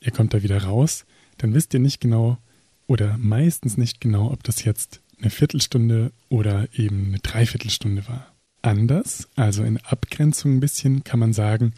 ihr 0.00 0.12
kommt 0.12 0.32
da 0.32 0.42
wieder 0.42 0.62
raus, 0.62 1.04
dann 1.38 1.54
wisst 1.54 1.74
ihr 1.74 1.80
nicht 1.80 2.00
genau 2.00 2.38
oder 2.86 3.18
meistens 3.18 3.76
nicht 3.76 4.00
genau, 4.00 4.30
ob 4.30 4.42
das 4.44 4.64
jetzt 4.64 5.00
eine 5.20 5.30
Viertelstunde 5.30 6.12
oder 6.28 6.68
eben 6.72 7.06
eine 7.08 7.18
Dreiviertelstunde 7.18 8.06
war 8.08 8.34
anders, 8.64 9.28
also 9.36 9.62
in 9.62 9.78
Abgrenzung 9.78 10.56
ein 10.56 10.60
bisschen, 10.60 11.04
kann 11.04 11.20
man 11.20 11.32
sagen, 11.32 11.74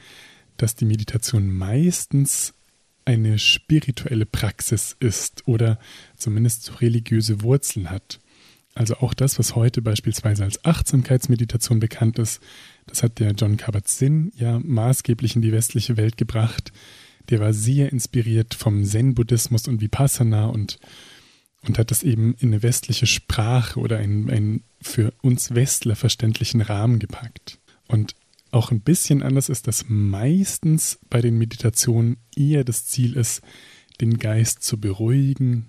dass 0.56 0.76
die 0.76 0.84
Meditation 0.84 1.50
meistens 1.52 2.54
eine 3.04 3.38
spirituelle 3.38 4.26
Praxis 4.26 4.96
ist 4.98 5.46
oder 5.46 5.78
zumindest 6.16 6.80
religiöse 6.80 7.42
Wurzeln 7.42 7.90
hat. 7.90 8.20
Also 8.76 8.98
auch 8.98 9.14
das, 9.14 9.38
was 9.38 9.56
heute 9.56 9.80
beispielsweise 9.80 10.44
als 10.44 10.62
Achtsamkeitsmeditation 10.64 11.80
bekannt 11.80 12.18
ist, 12.18 12.42
das 12.86 13.02
hat 13.02 13.18
der 13.18 13.32
John 13.32 13.56
Kabat-Zinn 13.56 14.32
ja 14.36 14.60
maßgeblich 14.62 15.34
in 15.34 15.40
die 15.40 15.50
westliche 15.50 15.96
Welt 15.96 16.18
gebracht. 16.18 16.72
Der 17.30 17.40
war 17.40 17.54
sehr 17.54 17.90
inspiriert 17.90 18.52
vom 18.52 18.84
Zen-Buddhismus 18.84 19.66
und 19.66 19.80
Vipassana 19.80 20.46
und 20.46 20.78
und 21.62 21.78
hat 21.78 21.90
das 21.90 22.02
eben 22.02 22.34
in 22.38 22.50
eine 22.50 22.62
westliche 22.62 23.06
Sprache 23.06 23.80
oder 23.80 23.98
einen, 23.98 24.30
einen 24.30 24.62
für 24.80 25.12
uns 25.22 25.54
Westler 25.54 25.96
verständlichen 25.96 26.60
Rahmen 26.60 27.00
gepackt. 27.00 27.58
Und 27.88 28.14
auch 28.52 28.70
ein 28.70 28.80
bisschen 28.80 29.22
anders 29.22 29.48
ist, 29.48 29.66
dass 29.66 29.86
meistens 29.88 31.00
bei 31.10 31.20
den 31.20 31.38
Meditationen 31.38 32.18
eher 32.36 32.62
das 32.62 32.86
Ziel 32.86 33.14
ist, 33.14 33.42
den 34.00 34.18
Geist 34.18 34.62
zu 34.62 34.78
beruhigen, 34.78 35.66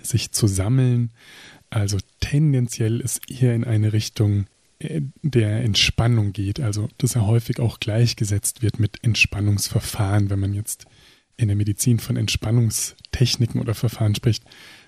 sich 0.00 0.32
zu 0.32 0.46
sammeln. 0.46 1.10
Also 1.70 1.98
tendenziell 2.18 3.00
ist 3.00 3.30
eher 3.30 3.54
in 3.54 3.64
eine 3.64 3.92
Richtung 3.92 4.46
äh, 4.80 5.00
der 5.22 5.62
Entspannung 5.62 6.32
geht, 6.32 6.60
also 6.60 6.88
dass 6.98 7.14
er 7.14 7.26
häufig 7.26 7.60
auch 7.60 7.80
gleichgesetzt 7.80 8.62
wird 8.62 8.80
mit 8.80 9.02
Entspannungsverfahren, 9.02 10.30
wenn 10.30 10.40
man 10.40 10.52
jetzt 10.52 10.86
in 11.36 11.48
der 11.48 11.56
Medizin 11.56 12.00
von 12.00 12.16
Entspannungstechniken 12.16 13.60
oder 13.60 13.74
Verfahren 13.74 14.14
spricht, 14.14 14.44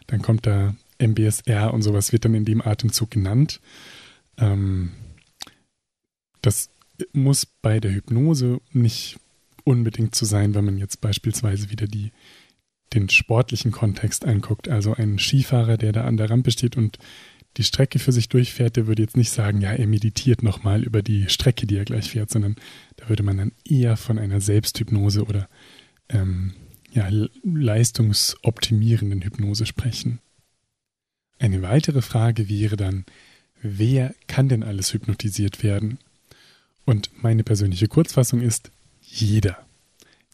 dann 0.09 0.21
kommt 0.21 0.47
da 0.47 0.75
MBSR 0.99 1.73
und 1.73 1.83
sowas, 1.83 2.13
wird 2.13 2.25
dann 2.25 2.35
in 2.35 2.45
dem 2.45 2.61
Atemzug 2.61 3.11
genannt. 3.11 3.61
Ähm, 4.37 4.93
das 6.43 6.71
muss 7.13 7.47
bei 7.47 7.81
der 7.81 7.93
Hypnose 7.93 8.61
nicht 8.73 9.19
unbedingt 9.65 10.15
so 10.15 10.27
sein, 10.27 10.55
wenn 10.55 10.65
man 10.65 10.79
jetzt 10.79 11.01
beispielsweise 11.01 11.71
wieder 11.71 11.87
die, 11.87 12.13
den 12.95 13.09
sportlichen 13.09 13.73
Kontext 13.73 14.25
anguckt. 14.25 14.69
Also 14.69 14.95
ein 14.95 15.19
Skifahrer, 15.19 15.77
der 15.77 15.93
da 15.93 16.05
an 16.05 16.17
der 16.17 16.31
Rampe 16.31 16.51
steht 16.51 16.77
und 16.77 16.99
die 17.57 17.65
Strecke 17.65 17.99
für 17.99 18.13
sich 18.13 18.29
durchfährt, 18.29 18.77
der 18.77 18.87
würde 18.87 19.03
jetzt 19.03 19.17
nicht 19.17 19.31
sagen, 19.31 19.61
ja, 19.61 19.73
er 19.73 19.87
meditiert 19.87 20.43
nochmal 20.43 20.83
über 20.83 21.03
die 21.03 21.29
Strecke, 21.29 21.67
die 21.67 21.77
er 21.77 21.85
gleich 21.85 22.11
fährt, 22.11 22.31
sondern 22.31 22.57
da 22.97 23.09
würde 23.09 23.23
man 23.23 23.37
dann 23.37 23.53
eher 23.65 23.97
von 23.97 24.19
einer 24.19 24.41
Selbsthypnose 24.41 25.25
oder 25.25 25.49
ähm, 26.09 26.55
ja, 26.93 27.09
leistungsoptimierenden 27.45 29.23
Hypnose 29.23 29.67
sprechen. 29.67 30.21
Eine 31.39 31.63
weitere 31.63 32.03
Frage 32.03 32.49
wäre 32.49 32.77
dann, 32.77 33.05
wer 33.61 34.15
kann 34.29 34.49
denn 34.49 34.63
alles 34.63 34.93
hypnotisiert 34.95 35.63
werden? 35.63 35.99
Und 36.85 37.11
meine 37.23 37.45
persönliche 37.45 37.89
Kurzfassung 37.89 38.41
ist, 38.41 38.71
jeder. 39.03 39.59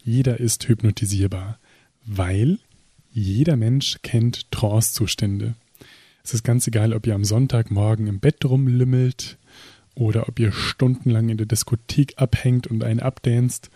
Jeder 0.03 0.39
ist 0.39 0.67
hypnotisierbar, 0.67 1.59
weil 2.09 2.57
jeder 3.11 3.55
Mensch 3.55 3.99
kennt 4.01 4.51
Trance-Zustände. 4.51 5.55
Es 6.23 6.33
ist 6.33 6.43
ganz 6.43 6.67
egal, 6.67 6.93
ob 6.93 7.05
ihr 7.07 7.15
am 7.15 7.23
Sonntagmorgen 7.23 8.07
im 8.07 8.19
Bett 8.19 8.43
rumlümmelt 8.45 9.37
oder 9.95 10.27
ob 10.27 10.39
ihr 10.39 10.51
stundenlang 10.51 11.29
in 11.29 11.37
der 11.37 11.45
Diskothek 11.45 12.13
abhängt 12.17 12.67
und 12.67 12.83
einen 12.83 12.99
abdanzt 12.99 13.69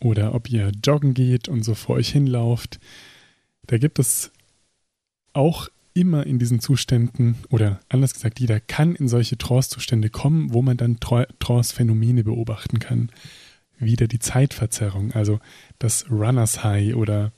oder 0.00 0.34
ob 0.34 0.50
ihr 0.50 0.72
joggen 0.84 1.14
geht 1.14 1.48
und 1.48 1.62
so 1.62 1.74
vor 1.74 1.96
euch 1.96 2.10
hinlauft. 2.10 2.80
Da 3.66 3.78
gibt 3.78 3.98
es 3.98 4.30
auch 5.32 5.68
immer 5.94 6.26
in 6.26 6.38
diesen 6.38 6.60
Zuständen, 6.60 7.36
oder 7.50 7.80
anders 7.88 8.14
gesagt, 8.14 8.40
jeder 8.40 8.60
kann 8.60 8.94
in 8.94 9.08
solche 9.08 9.38
Trance-Zustände 9.38 10.10
kommen, 10.10 10.52
wo 10.52 10.62
man 10.62 10.76
dann 10.76 10.98
Trance-Phänomene 11.00 12.24
beobachten 12.24 12.78
kann. 12.78 13.10
Wieder 13.78 14.06
die 14.06 14.18
Zeitverzerrung, 14.18 15.12
also 15.12 15.40
das 15.78 16.10
Runners 16.10 16.62
High 16.62 16.94
oder 16.94 17.32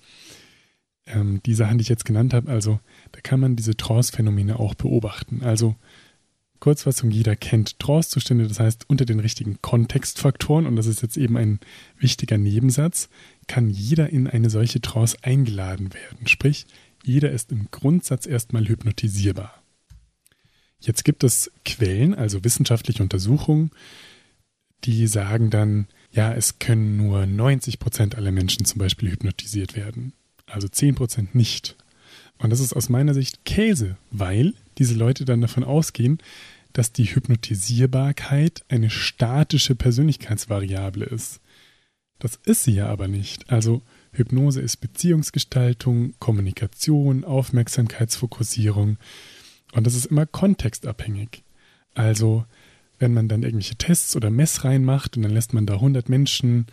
ähm, 1.15 1.41
die 1.45 1.55
Sachen, 1.55 1.79
die 1.79 1.83
ich 1.83 1.89
jetzt 1.89 2.05
genannt 2.05 2.35
habe, 2.35 2.51
also 2.51 2.81
da 3.13 3.21
kann 3.21 3.41
man 3.41 3.57
diese 3.57 3.77
Trance-Phänomene 3.77 4.59
auch 4.59 4.75
beobachten. 4.75 5.43
Also 5.43 5.77
Kurzfassung, 6.63 7.11
jeder 7.11 7.35
kennt 7.35 7.81
Trance-Zustände, 7.81 8.47
das 8.47 8.61
heißt 8.61 8.85
unter 8.89 9.05
den 9.05 9.19
richtigen 9.19 9.61
Kontextfaktoren, 9.63 10.67
und 10.67 10.77
das 10.77 10.87
ist 10.87 11.03
jetzt 11.03 11.17
eben 11.17 11.37
ein 11.37 11.59
wichtiger 11.99 12.39
Nebensatz, 12.39 13.09
kann 13.49 13.69
jeder 13.69 14.11
in 14.11 14.29
eine 14.29 14.49
solche 14.49 14.81
Trance 14.81 15.17
eingeladen 15.23 15.93
werden. 15.93 16.29
Sprich, 16.29 16.67
jeder 17.03 17.33
ist 17.33 17.51
im 17.51 17.69
Grundsatz 17.73 18.27
erstmal 18.27 18.69
hypnotisierbar. 18.69 19.63
Jetzt 20.79 21.05
gibt 21.05 21.25
es 21.25 21.51
Quellen, 21.65 22.15
also 22.15 22.45
wissenschaftliche 22.45 23.03
Untersuchungen, 23.03 23.71
die 24.85 25.07
sagen 25.07 25.51
dann, 25.51 25.87
ja, 26.13 26.33
es 26.33 26.59
können 26.59 26.97
nur 26.97 27.27
90 27.27 27.79
Prozent 27.79 28.15
aller 28.17 28.33
Menschen 28.33 28.65
zum 28.65 28.79
Beispiel 28.79 29.11
hypnotisiert 29.11 29.77
werden. 29.77 30.13
Also 30.53 30.69
10 30.69 30.95
Prozent 30.95 31.35
nicht. 31.35 31.77
Und 32.39 32.51
das 32.51 32.61
ist 32.61 32.75
aus 32.75 32.89
meiner 32.89 33.15
Sicht 33.15 33.45
Käse, 33.45 33.97
weil 34.11 34.55
diese 34.79 34.95
Leute 34.95 35.25
dann 35.25 35.41
davon 35.41 35.65
ausgehen, 35.65 36.19
dass 36.73 36.93
die 36.93 37.05
Hypnotisierbarkeit 37.05 38.65
eine 38.69 38.91
statische 38.91 39.75
Persönlichkeitsvariable 39.75 41.05
ist. 41.05 41.41
Das 42.19 42.39
ist 42.45 42.65
sie 42.65 42.73
ja 42.73 42.87
aber 42.87 43.09
nicht. 43.09 43.51
Also 43.51 43.83
Hypnose 44.13 44.61
ist 44.61 44.77
Beziehungsgestaltung, 44.79 46.15
Kommunikation, 46.19 47.25
Aufmerksamkeitsfokussierung 47.25 48.99
und 49.73 49.87
das 49.87 49.95
ist 49.95 50.07
immer 50.07 50.27
kontextabhängig. 50.27 51.43
Also 51.95 52.45
wenn 52.99 53.15
man 53.15 53.29
dann 53.29 53.43
irgendwelche 53.43 53.77
Tests 53.77 54.15
oder 54.17 54.31
Messreihen 54.31 54.85
macht 54.85 55.17
und 55.17 55.23
dann 55.23 55.33
lässt 55.33 55.55
man 55.55 55.67
da 55.67 55.75
100 55.75 56.09
Menschen 56.09 56.67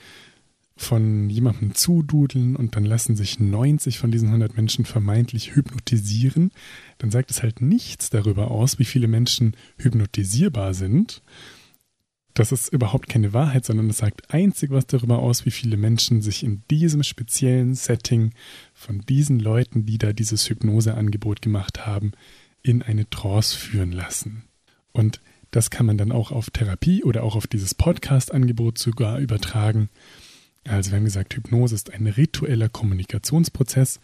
von 0.79 1.29
jemandem 1.29 1.75
zududeln 1.75 2.55
und 2.55 2.77
dann 2.77 2.85
lassen 2.85 3.17
sich 3.17 3.37
90 3.37 3.99
von 3.99 4.11
diesen 4.11 4.29
100 4.29 4.55
Menschen 4.55 4.85
vermeintlich 4.85 5.53
hypnotisieren, 5.53 6.51
dann 6.99 7.11
sagt 7.11 7.31
es 7.31 7.43
halt 7.43 7.61
nichts 7.61 8.09
darüber 8.09 8.49
aus, 8.49 8.79
wie 8.79 8.85
viele 8.85 9.09
Menschen 9.09 9.57
hypnotisierbar 9.77 10.73
sind. 10.73 11.21
Das 12.33 12.53
ist 12.53 12.71
überhaupt 12.71 13.09
keine 13.09 13.33
Wahrheit, 13.33 13.65
sondern 13.65 13.89
es 13.89 13.97
sagt 13.97 14.33
einzig 14.33 14.71
was 14.71 14.87
darüber 14.87 15.19
aus, 15.19 15.45
wie 15.45 15.51
viele 15.51 15.75
Menschen 15.75 16.21
sich 16.21 16.43
in 16.45 16.63
diesem 16.71 17.03
speziellen 17.03 17.75
Setting 17.75 18.31
von 18.73 19.01
diesen 19.01 19.41
Leuten, 19.41 19.85
die 19.85 19.97
da 19.97 20.13
dieses 20.13 20.49
Hypnoseangebot 20.49 21.41
gemacht 21.41 21.85
haben, 21.85 22.13
in 22.63 22.81
eine 22.83 23.09
Trance 23.09 23.57
führen 23.57 23.91
lassen. 23.91 24.43
Und 24.93 25.19
das 25.51 25.71
kann 25.71 25.85
man 25.85 25.97
dann 25.97 26.13
auch 26.13 26.31
auf 26.31 26.51
Therapie 26.51 27.03
oder 27.03 27.23
auch 27.23 27.35
auf 27.35 27.47
dieses 27.47 27.75
Podcast-Angebot 27.75 28.77
sogar 28.77 29.19
übertragen. 29.19 29.89
Also 30.69 30.91
wir 30.91 30.97
haben 30.97 31.05
gesagt, 31.05 31.35
Hypnose 31.35 31.73
ist 31.73 31.91
ein 31.91 32.05
ritueller 32.05 32.69
Kommunikationsprozess 32.69 33.99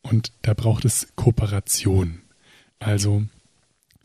und 0.00 0.32
da 0.42 0.54
braucht 0.54 0.84
es 0.84 1.08
Kooperation. 1.16 2.20
Also 2.78 3.24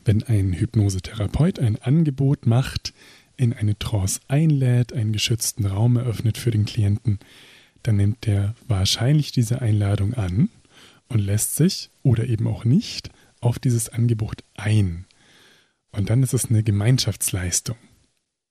wenn 0.03 0.23
ein 0.23 0.53
Hypnosetherapeut 0.53 1.59
ein 1.59 1.79
Angebot 1.79 2.47
macht, 2.47 2.95
in 3.37 3.53
eine 3.53 3.77
Trance 3.77 4.21
einlädt, 4.27 4.91
einen 4.91 5.13
geschützten 5.13 5.67
Raum 5.67 5.97
eröffnet 5.97 6.39
für 6.39 6.49
den 6.49 6.65
Klienten, 6.65 7.19
dann 7.83 7.97
nimmt 7.97 8.25
der 8.25 8.55
wahrscheinlich 8.67 9.31
diese 9.31 9.61
Einladung 9.61 10.15
an 10.15 10.49
und 11.09 11.19
lässt 11.19 11.55
sich 11.55 11.91
oder 12.01 12.25
eben 12.25 12.47
auch 12.47 12.65
nicht 12.65 13.11
auf 13.39 13.59
dieses 13.59 13.89
Angebot 13.89 14.43
ein. 14.55 15.05
Und 15.91 16.09
dann 16.09 16.23
ist 16.23 16.33
es 16.33 16.49
eine 16.49 16.63
Gemeinschaftsleistung. 16.63 17.77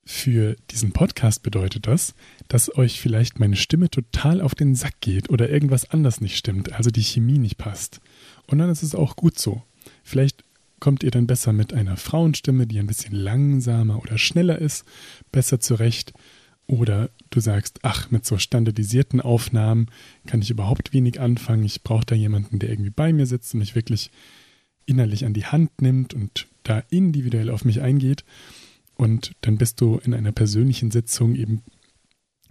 Für 0.05 0.57
diesen 0.71 0.93
Podcast 0.93 1.45
bedeutet 1.45 1.87
das, 1.87 2.15
dass 2.49 2.75
euch 2.77 3.01
vielleicht 3.01 3.39
meine 3.39 3.55
Stimme 3.57 3.89
total 3.89 4.41
auf 4.41 4.55
den 4.55 4.75
Sack 4.75 5.01
geht 5.01 5.31
oder 5.31 5.49
irgendwas 5.49 5.91
anders 5.91 6.21
nicht 6.21 6.37
stimmt, 6.37 6.73
also 6.73 6.91
die 6.91 7.05
Chemie 7.05 7.39
nicht 7.39 7.57
passt. 7.57 8.01
Und 8.47 8.59
dann 8.59 8.69
ist 8.69 8.83
es 8.83 8.97
auch 8.97 9.15
gut 9.15 9.39
so. 9.39 9.63
Vielleicht 10.03 10.45
kommt 10.81 11.05
ihr 11.05 11.13
dann 11.13 11.29
besser 11.29 11.53
mit 11.53 11.73
einer 11.73 11.97
Frauenstimme, 11.97 12.67
die 12.67 12.81
ein 12.81 12.89
bisschen 12.89 13.15
langsamer 13.15 14.03
oder 14.03 14.19
schneller 14.19 14.59
ist, 14.59 14.85
besser 15.31 15.61
zurecht. 15.61 16.13
Oder 16.67 17.11
du 17.31 17.39
sagst, 17.39 17.79
ach, 17.83 18.11
mit 18.11 18.27
so 18.27 18.39
standardisierten 18.39 19.21
Aufnahmen 19.21 19.87
kann 20.27 20.43
ich 20.43 20.51
überhaupt 20.51 20.93
wenig 20.93 21.21
anfangen. 21.21 21.65
Ich 21.65 21.83
brauche 21.83 22.07
da 22.07 22.17
jemanden, 22.17 22.59
der 22.59 22.71
irgendwie 22.71 22.91
bei 22.91 23.13
mir 23.13 23.27
sitzt 23.27 23.55
und 23.55 23.61
mich 23.61 23.77
wirklich 23.77 24.11
innerlich 24.85 25.25
an 25.25 25.35
die 25.35 25.47
Hand 25.47 25.81
nimmt 25.81 26.15
und 26.15 26.49
da 26.65 26.83
individuell 26.91 27.51
auf 27.51 27.65
mich 27.65 27.81
eingeht. 27.81 28.25
Und 28.97 29.33
dann 29.41 29.59
bist 29.59 29.81
du 29.81 29.99
in 29.99 30.15
einer 30.15 30.33
persönlichen 30.33 30.91
Sitzung 30.91 31.35
eben 31.35 31.63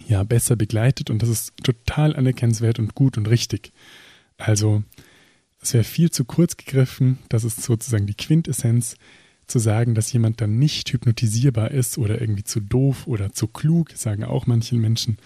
ja 0.07 0.23
besser 0.23 0.55
begleitet. 0.55 1.09
Und 1.09 1.21
das 1.21 1.29
ist 1.29 1.53
total 1.63 2.15
anerkennenswert 2.15 2.79
und 2.79 2.95
gut 2.95 3.17
und 3.17 3.29
richtig. 3.29 3.71
Also 4.37 4.83
es 5.61 5.73
wäre 5.73 5.83
viel 5.83 6.11
zu 6.11 6.25
kurz 6.25 6.57
gegriffen, 6.57 7.19
das 7.29 7.43
ist 7.43 7.61
sozusagen 7.61 8.07
die 8.07 8.15
Quintessenz, 8.15 8.95
zu 9.47 9.59
sagen, 9.59 9.95
dass 9.95 10.11
jemand 10.13 10.39
dann 10.39 10.57
nicht 10.57 10.91
hypnotisierbar 10.91 11.71
ist 11.71 11.97
oder 11.97 12.21
irgendwie 12.21 12.43
zu 12.43 12.61
doof 12.61 13.05
oder 13.05 13.33
zu 13.33 13.47
klug, 13.47 13.91
sagen 13.91 14.23
auch 14.23 14.47
manche 14.47 14.75
Menschen, 14.75 15.17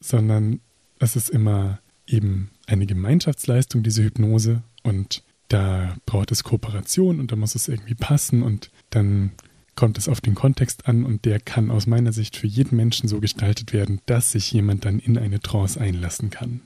sondern 0.00 0.60
es 1.00 1.16
ist 1.16 1.28
immer 1.28 1.80
eben 2.06 2.50
eine 2.66 2.86
Gemeinschaftsleistung, 2.86 3.82
diese 3.82 4.04
Hypnose. 4.04 4.62
Und 4.82 5.22
da 5.48 5.96
braucht 6.06 6.30
es 6.30 6.44
Kooperation 6.44 7.20
und 7.20 7.32
da 7.32 7.36
muss 7.36 7.54
es 7.54 7.68
irgendwie 7.68 7.94
passen. 7.94 8.42
Und 8.42 8.70
dann 8.90 9.32
kommt 9.78 9.96
es 9.96 10.08
auf 10.08 10.20
den 10.20 10.34
Kontext 10.34 10.88
an 10.88 11.04
und 11.04 11.24
der 11.24 11.38
kann 11.38 11.70
aus 11.70 11.86
meiner 11.86 12.12
Sicht 12.12 12.36
für 12.36 12.48
jeden 12.48 12.74
Menschen 12.74 13.08
so 13.08 13.20
gestaltet 13.20 13.72
werden, 13.72 14.00
dass 14.06 14.32
sich 14.32 14.50
jemand 14.50 14.84
dann 14.84 14.98
in 14.98 15.16
eine 15.16 15.38
Trance 15.38 15.80
einlassen 15.80 16.30
kann. 16.30 16.62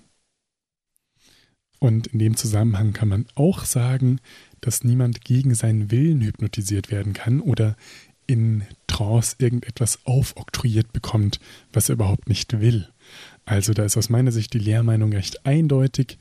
Und 1.78 2.07
in 2.07 2.19
dem 2.19 2.38
Zusammenhang 2.38 2.95
kann 2.95 3.09
man 3.09 3.26
auch 3.35 3.66
sagen, 3.66 4.19
dass 4.62 4.83
niemand 4.83 5.26
gegen 5.26 5.54
seinen 5.54 5.90
Willen 5.90 6.23
hypnotisiert 6.23 6.90
werden 6.90 7.12
kann 7.12 7.42
oder 7.42 7.76
in 8.26 8.62
Trance 8.87 9.37
irgendetwas 9.38 10.07
aufoktroyiert 10.07 10.95
bekommt, 10.95 11.38
was 11.71 11.90
er 11.90 11.97
überhaupt 11.97 12.31
nicht 12.31 12.62
will. 12.62 12.88
Also 13.45 13.75
da 13.75 13.85
ist 13.85 13.99
aus 13.99 14.09
meiner 14.09 14.33
Sicht 14.33 14.54
die 14.54 14.59
Lehrmeinung 14.59 15.12
recht 15.12 15.45
eindeutig. 15.45 16.16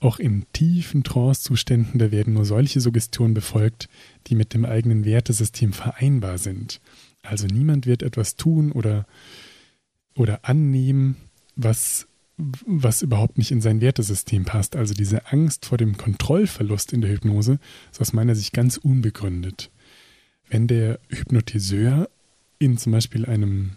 Auch 0.00 0.18
in 0.18 0.44
tiefen 0.52 1.02
Trance-Zuständen, 1.02 1.98
da 1.98 2.10
werden 2.12 2.34
nur 2.34 2.44
solche 2.44 2.80
Suggestionen 2.80 3.34
befolgt, 3.34 3.88
die 4.26 4.34
mit 4.34 4.54
dem 4.54 4.64
eigenen 4.64 5.04
Wertesystem 5.04 5.72
vereinbar 5.72 6.38
sind. 6.38 6.80
Also 7.22 7.46
niemand 7.46 7.86
wird 7.86 8.02
etwas 8.02 8.36
tun 8.36 8.70
oder, 8.72 9.06
oder 10.14 10.40
annehmen, 10.44 11.16
was 11.56 12.06
was 12.38 13.02
überhaupt 13.02 13.36
nicht 13.36 13.50
in 13.50 13.60
sein 13.60 13.80
Wertesystem 13.80 14.44
passt. 14.44 14.76
Also 14.76 14.94
diese 14.94 15.26
Angst 15.32 15.66
vor 15.66 15.76
dem 15.76 15.96
Kontrollverlust 15.96 16.92
in 16.92 17.00
der 17.00 17.10
Hypnose 17.10 17.58
ist 17.90 18.00
aus 18.00 18.12
meiner 18.12 18.34
Sicht 18.34 18.52
ganz 18.52 18.76
unbegründet. 18.76 19.70
Wenn 20.48 20.68
der 20.68 21.00
Hypnotiseur 21.08 22.08
in 22.58 22.78
zum 22.78 22.92
Beispiel 22.92 23.26
einem 23.26 23.72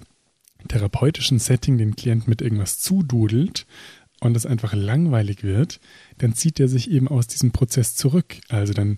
therapeutischen 0.67 1.39
Setting 1.39 1.79
den 1.79 1.95
Klient 1.95 2.27
mit 2.27 2.41
irgendwas 2.41 2.79
zududelt 2.79 3.65
und 4.19 4.37
es 4.37 4.45
einfach 4.45 4.73
langweilig 4.73 5.43
wird, 5.43 5.79
dann 6.21 6.35
zieht 6.35 6.59
er 6.59 6.67
sich 6.67 6.91
eben 6.91 7.07
aus 7.07 7.27
diesem 7.27 7.51
Prozess 7.51 7.95
zurück. 7.95 8.37
Also 8.49 8.73
dann 8.73 8.97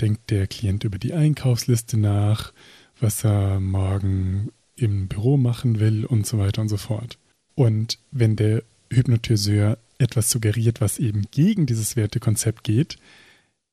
denkt 0.00 0.30
der 0.30 0.46
Klient 0.46 0.84
über 0.84 0.98
die 0.98 1.12
Einkaufsliste 1.12 1.96
nach, 1.96 2.52
was 2.98 3.24
er 3.24 3.60
morgen 3.60 4.50
im 4.76 5.06
Büro 5.06 5.36
machen 5.36 5.78
will 5.78 6.04
und 6.04 6.26
so 6.26 6.38
weiter 6.38 6.62
und 6.62 6.68
so 6.68 6.76
fort. 6.76 7.18
Und 7.54 7.98
wenn 8.10 8.34
der 8.34 8.64
Hypnotiseur 8.92 9.78
etwas 9.98 10.30
suggeriert, 10.30 10.80
was 10.80 10.98
eben 10.98 11.22
gegen 11.30 11.66
dieses 11.66 11.94
Wertekonzept 11.94 12.64
geht, 12.64 12.96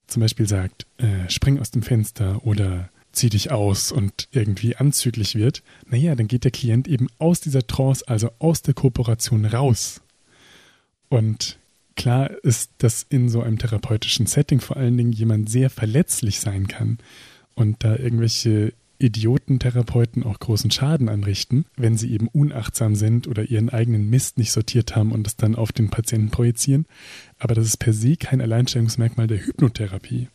zum 0.06 0.22
Beispiel 0.22 0.48
sagt, 0.48 0.86
äh, 0.98 1.30
spring 1.30 1.60
aus 1.60 1.72
dem 1.72 1.82
Fenster 1.82 2.46
oder 2.46 2.90
zieh 3.14 3.30
dich 3.30 3.52
aus 3.52 3.92
und 3.92 4.28
irgendwie 4.32 4.76
anzüglich 4.76 5.36
wird, 5.36 5.64
naja, 5.88 6.16
dann 6.16 6.28
geht 6.28 6.44
der 6.44 6.52
Klient 6.52 6.88
eben 6.88 7.08
aus 7.18 7.42
dieser 7.42 7.66
Trance, 7.66 8.08
also 8.08 8.30
aus 8.38 8.62
der 8.62 8.74
Kooperation 8.74 9.46
raus. 9.46 10.02
Und 11.10 11.58
klar 12.02 12.32
ist, 12.42 12.72
dass 12.80 13.06
in 13.08 13.30
so 13.30 13.44
einem 13.44 13.60
therapeutischen 13.60 14.26
Setting 14.26 14.60
vor 14.60 14.76
allen 14.76 14.98
Dingen 14.98 15.12
jemand 15.12 15.52
sehr 15.52 15.70
verletzlich 15.70 16.40
sein 16.40 16.68
kann 16.68 16.98
und 17.54 17.84
da 17.84 17.96
irgendwelche 17.96 18.74
Idiotentherapeuten 18.98 20.24
auch 20.24 20.40
großen 20.40 20.72
Schaden 20.72 21.10
anrichten, 21.10 21.66
wenn 21.78 21.98
sie 21.98 22.12
eben 22.12 22.28
unachtsam 22.28 22.96
sind 22.96 23.28
oder 23.28 23.44
ihren 23.44 23.70
eigenen 23.70 24.10
Mist 24.10 24.40
nicht 24.40 24.52
sortiert 24.52 24.96
haben 24.96 25.12
und 25.12 25.28
es 25.28 25.36
dann 25.36 25.54
auf 25.54 25.72
den 25.72 25.92
Patienten 25.92 26.32
projizieren. 26.32 26.88
Aber 27.38 27.54
das 27.54 27.68
ist 27.68 27.78
per 27.78 27.94
se 27.94 28.16
kein 28.16 28.42
Alleinstellungsmerkmal 28.42 29.28
der 29.28 29.46
Hypnotherapie. 29.46 30.28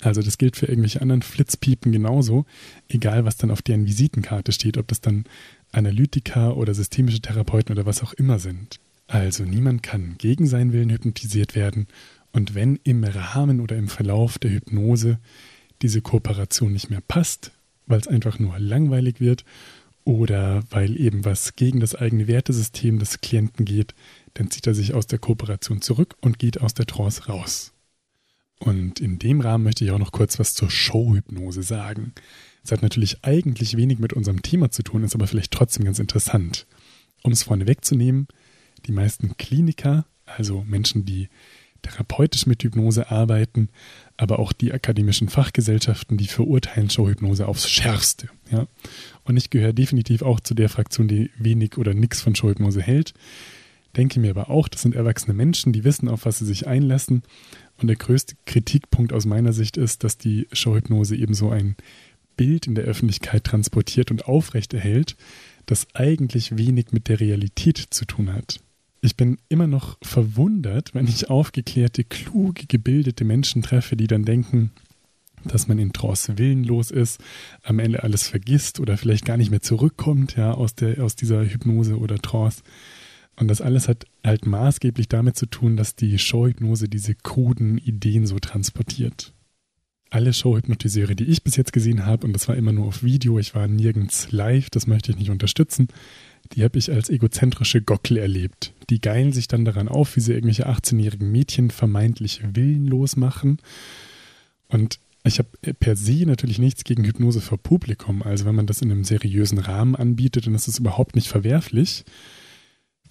Also 0.00 0.22
das 0.22 0.38
gilt 0.38 0.56
für 0.56 0.66
irgendwelche 0.66 1.02
anderen 1.02 1.22
Flitzpiepen 1.22 1.92
genauso, 1.92 2.46
egal 2.88 3.24
was 3.24 3.36
dann 3.36 3.52
auf 3.52 3.62
deren 3.62 3.86
Visitenkarte 3.86 4.50
steht, 4.50 4.76
ob 4.76 4.88
das 4.88 5.00
dann 5.00 5.24
Analytiker 5.70 6.56
oder 6.56 6.74
systemische 6.74 7.20
Therapeuten 7.20 7.72
oder 7.72 7.86
was 7.86 8.02
auch 8.02 8.12
immer 8.12 8.40
sind. 8.40 8.80
Also 9.10 9.42
niemand 9.42 9.82
kann 9.82 10.14
gegen 10.18 10.46
seinen 10.46 10.72
Willen 10.72 10.90
hypnotisiert 10.90 11.56
werden 11.56 11.88
und 12.30 12.54
wenn 12.54 12.76
im 12.84 13.02
Rahmen 13.02 13.60
oder 13.60 13.76
im 13.76 13.88
Verlauf 13.88 14.38
der 14.38 14.52
Hypnose 14.52 15.18
diese 15.82 16.00
Kooperation 16.00 16.72
nicht 16.72 16.90
mehr 16.90 17.00
passt, 17.00 17.50
weil 17.86 17.98
es 17.98 18.06
einfach 18.06 18.38
nur 18.38 18.56
langweilig 18.60 19.18
wird 19.18 19.44
oder 20.04 20.62
weil 20.70 20.96
eben 20.96 21.24
was 21.24 21.56
gegen 21.56 21.80
das 21.80 21.96
eigene 21.96 22.28
Wertesystem 22.28 23.00
des 23.00 23.20
Klienten 23.20 23.64
geht, 23.64 23.96
dann 24.34 24.48
zieht 24.48 24.68
er 24.68 24.76
sich 24.76 24.94
aus 24.94 25.08
der 25.08 25.18
Kooperation 25.18 25.82
zurück 25.82 26.14
und 26.20 26.38
geht 26.38 26.60
aus 26.60 26.74
der 26.74 26.86
Trance 26.86 27.26
raus. 27.26 27.72
Und 28.60 29.00
in 29.00 29.18
dem 29.18 29.40
Rahmen 29.40 29.64
möchte 29.64 29.84
ich 29.84 29.90
auch 29.90 29.98
noch 29.98 30.12
kurz 30.12 30.38
was 30.38 30.54
zur 30.54 30.70
Showhypnose 30.70 31.64
sagen. 31.64 32.12
Es 32.62 32.70
hat 32.70 32.82
natürlich 32.82 33.24
eigentlich 33.24 33.76
wenig 33.76 33.98
mit 33.98 34.12
unserem 34.12 34.42
Thema 34.42 34.70
zu 34.70 34.84
tun, 34.84 35.02
ist 35.02 35.16
aber 35.16 35.26
vielleicht 35.26 35.50
trotzdem 35.50 35.84
ganz 35.84 35.98
interessant. 35.98 36.68
Um 37.24 37.32
es 37.32 37.42
vorne 37.42 37.66
wegzunehmen, 37.66 38.28
die 38.86 38.92
meisten 38.92 39.36
Kliniker, 39.36 40.06
also 40.24 40.64
Menschen, 40.66 41.04
die 41.04 41.28
therapeutisch 41.82 42.46
mit 42.46 42.62
Hypnose 42.62 43.10
arbeiten, 43.10 43.68
aber 44.16 44.38
auch 44.38 44.52
die 44.52 44.72
akademischen 44.72 45.28
Fachgesellschaften, 45.28 46.16
die 46.16 46.26
verurteilen 46.26 46.90
Showhypnose 46.90 47.46
aufs 47.46 47.68
Schärfste. 47.68 48.28
Ja? 48.50 48.66
Und 49.24 49.36
ich 49.36 49.50
gehöre 49.50 49.72
definitiv 49.72 50.22
auch 50.22 50.40
zu 50.40 50.54
der 50.54 50.68
Fraktion, 50.68 51.08
die 51.08 51.30
wenig 51.38 51.78
oder 51.78 51.94
nichts 51.94 52.20
von 52.20 52.34
Showhypnose 52.34 52.82
hält. 52.82 53.14
Denke 53.96 54.20
mir 54.20 54.30
aber 54.30 54.50
auch, 54.50 54.68
das 54.68 54.82
sind 54.82 54.94
erwachsene 54.94 55.34
Menschen, 55.34 55.72
die 55.72 55.84
wissen, 55.84 56.08
auf 56.08 56.24
was 56.24 56.38
sie 56.38 56.46
sich 56.46 56.66
einlassen. 56.66 57.22
Und 57.78 57.88
der 57.88 57.96
größte 57.96 58.36
Kritikpunkt 58.44 59.12
aus 59.12 59.24
meiner 59.24 59.52
Sicht 59.52 59.76
ist, 59.76 60.04
dass 60.04 60.18
die 60.18 60.46
Showhypnose 60.52 61.16
eben 61.16 61.34
so 61.34 61.50
ein 61.50 61.76
Bild 62.36 62.66
in 62.66 62.74
der 62.74 62.84
Öffentlichkeit 62.84 63.44
transportiert 63.44 64.10
und 64.10 64.26
aufrechterhält, 64.26 65.16
das 65.66 65.86
eigentlich 65.94 66.56
wenig 66.56 66.92
mit 66.92 67.08
der 67.08 67.20
Realität 67.20 67.78
zu 67.90 68.04
tun 68.04 68.32
hat. 68.32 68.60
Ich 69.02 69.16
bin 69.16 69.38
immer 69.48 69.66
noch 69.66 69.96
verwundert, 70.02 70.94
wenn 70.94 71.06
ich 71.06 71.30
aufgeklärte, 71.30 72.04
kluge, 72.04 72.66
gebildete 72.66 73.24
Menschen 73.24 73.62
treffe, 73.62 73.96
die 73.96 74.06
dann 74.06 74.24
denken, 74.24 74.72
dass 75.44 75.68
man 75.68 75.78
in 75.78 75.92
Trance 75.92 76.36
willenlos 76.36 76.90
ist, 76.90 77.18
am 77.62 77.78
Ende 77.78 78.02
alles 78.02 78.28
vergisst 78.28 78.78
oder 78.78 78.98
vielleicht 78.98 79.24
gar 79.24 79.38
nicht 79.38 79.50
mehr 79.50 79.62
zurückkommt, 79.62 80.36
ja, 80.36 80.52
aus 80.52 80.74
der, 80.74 81.02
aus 81.02 81.16
dieser 81.16 81.44
Hypnose 81.44 81.98
oder 81.98 82.18
Trance. 82.18 82.62
Und 83.36 83.48
das 83.48 83.62
alles 83.62 83.88
hat 83.88 84.04
halt 84.22 84.44
maßgeblich 84.44 85.08
damit 85.08 85.36
zu 85.36 85.46
tun, 85.46 85.78
dass 85.78 85.96
die 85.96 86.18
Showhypnose 86.18 86.88
diese 86.88 87.14
kruden 87.14 87.78
Ideen 87.78 88.26
so 88.26 88.38
transportiert. 88.38 89.32
Alle 90.10 90.34
Showhypnotiseure, 90.34 91.14
die 91.14 91.24
ich 91.24 91.42
bis 91.42 91.56
jetzt 91.56 91.72
gesehen 91.72 92.04
habe, 92.04 92.26
und 92.26 92.34
das 92.34 92.48
war 92.48 92.56
immer 92.56 92.72
nur 92.72 92.86
auf 92.86 93.02
Video, 93.02 93.38
ich 93.38 93.54
war 93.54 93.66
nirgends 93.66 94.30
live, 94.32 94.68
das 94.68 94.86
möchte 94.86 95.12
ich 95.12 95.18
nicht 95.18 95.30
unterstützen, 95.30 95.88
die 96.52 96.64
habe 96.64 96.78
ich 96.78 96.92
als 96.92 97.08
egozentrische 97.08 97.80
Gockel 97.80 98.18
erlebt. 98.18 98.74
Die 98.90 99.00
geilen 99.00 99.32
sich 99.32 99.48
dann 99.48 99.64
daran 99.64 99.88
auf, 99.88 100.16
wie 100.16 100.20
sie 100.20 100.32
irgendwelche 100.32 100.68
18-jährigen 100.68 101.30
Mädchen 101.30 101.70
vermeintlich 101.70 102.42
willenlos 102.54 103.16
machen. 103.16 103.58
Und 104.68 104.98
ich 105.22 105.38
habe 105.38 105.48
per 105.74 105.96
se 105.96 106.24
natürlich 106.26 106.58
nichts 106.58 106.84
gegen 106.84 107.04
Hypnose 107.04 107.40
für 107.40 107.58
Publikum. 107.58 108.22
Also 108.22 108.46
wenn 108.46 108.54
man 108.54 108.66
das 108.66 108.82
in 108.82 108.90
einem 108.90 109.04
seriösen 109.04 109.58
Rahmen 109.58 109.94
anbietet, 109.94 110.46
dann 110.46 110.54
ist 110.54 110.66
das 110.66 110.78
überhaupt 110.78 111.14
nicht 111.14 111.28
verwerflich. 111.28 112.04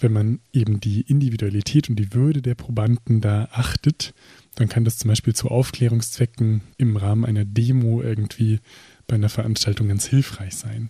wenn 0.01 0.13
man 0.13 0.39
eben 0.53 0.79
die 0.79 1.01
Individualität 1.01 1.89
und 1.89 1.97
die 1.97 2.13
Würde 2.13 2.41
der 2.41 2.55
Probanden 2.55 3.19
da 3.19 3.49
achtet, 3.51 4.13
dann 4.55 4.69
kann 4.69 4.85
das 4.85 4.97
zum 4.97 5.09
Beispiel 5.09 5.35
zu 5.35 5.49
Aufklärungszwecken 5.49 6.61
im 6.77 6.95
Rahmen 6.95 7.25
einer 7.25 7.43
Demo 7.43 8.01
irgendwie 8.01 8.59
bei 9.07 9.15
einer 9.15 9.27
Veranstaltung 9.27 9.89
ganz 9.89 10.05
hilfreich 10.05 10.55
sein. 10.55 10.89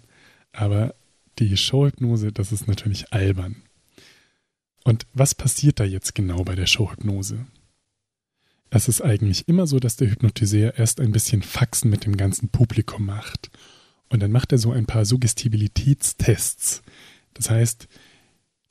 Aber 0.52 0.94
die 1.40 1.58
Showhypnose, 1.58 2.32
das 2.32 2.52
ist 2.52 2.68
natürlich 2.68 3.12
albern. 3.12 3.56
Und 4.90 5.06
was 5.14 5.36
passiert 5.36 5.80
da 5.80 5.84
jetzt 5.84 6.16
genau 6.16 6.44
bei 6.44 6.56
der 6.56 6.66
Showhypnose? 6.66 7.46
Es 8.72 8.88
ist 8.88 9.02
eigentlich 9.02 9.48
immer 9.48 9.68
so, 9.68 9.80
dass 9.80 9.98
der 9.98 10.10
Hypnotiseur 10.10 10.80
erst 10.80 11.00
ein 11.00 11.12
bisschen 11.12 11.44
Faxen 11.44 11.92
mit 11.92 12.06
dem 12.06 12.18
ganzen 12.18 12.50
Publikum 12.50 13.06
macht. 13.06 13.52
Und 14.10 14.24
dann 14.24 14.32
macht 14.32 14.52
er 14.52 14.58
so 14.58 14.72
ein 14.72 14.88
paar 14.88 15.06
Suggestibilitätstests. 15.06 16.82
Das 17.36 17.52
heißt, 17.52 17.88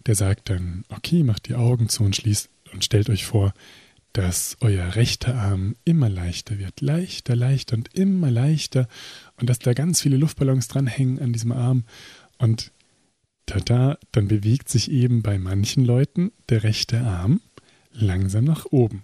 der 0.07 0.17
sagt 0.17 0.51
dann, 0.51 0.85
okay, 0.89 1.23
macht 1.23 1.47
die 1.47 1.55
Augen 1.55 1.89
zu 1.89 2.03
und 2.03 2.17
schließt 2.17 2.51
und 2.73 2.85
stellt 2.85 3.11
euch 3.11 3.25
vor, 3.25 3.55
dass 4.13 4.57
euer 4.59 4.97
rechter 4.97 5.37
Arm 5.37 5.77
immer 5.85 6.09
leichter 6.09 6.59
wird. 6.59 6.81
Leichter, 6.81 7.37
leichter 7.37 7.77
und 7.77 7.95
immer 7.95 8.33
leichter. 8.33 8.89
Und 9.37 9.49
dass 9.49 9.61
da 9.61 9.73
ganz 9.73 10.01
viele 10.01 10.17
Luftballons 10.17 10.67
dranhängen 10.67 11.21
an 11.21 11.33
diesem 11.33 11.53
Arm. 11.53 11.85
Und 12.39 12.73
tada, 13.49 13.99
dann 14.13 14.29
bewegt 14.29 14.69
sich 14.69 14.91
eben 14.91 15.23
bei 15.23 15.39
manchen 15.39 15.85
Leuten 15.85 16.33
der 16.49 16.63
rechte 16.63 17.01
Arm 17.01 17.41
langsam 17.93 18.45
nach 18.45 18.67
oben. 18.67 19.03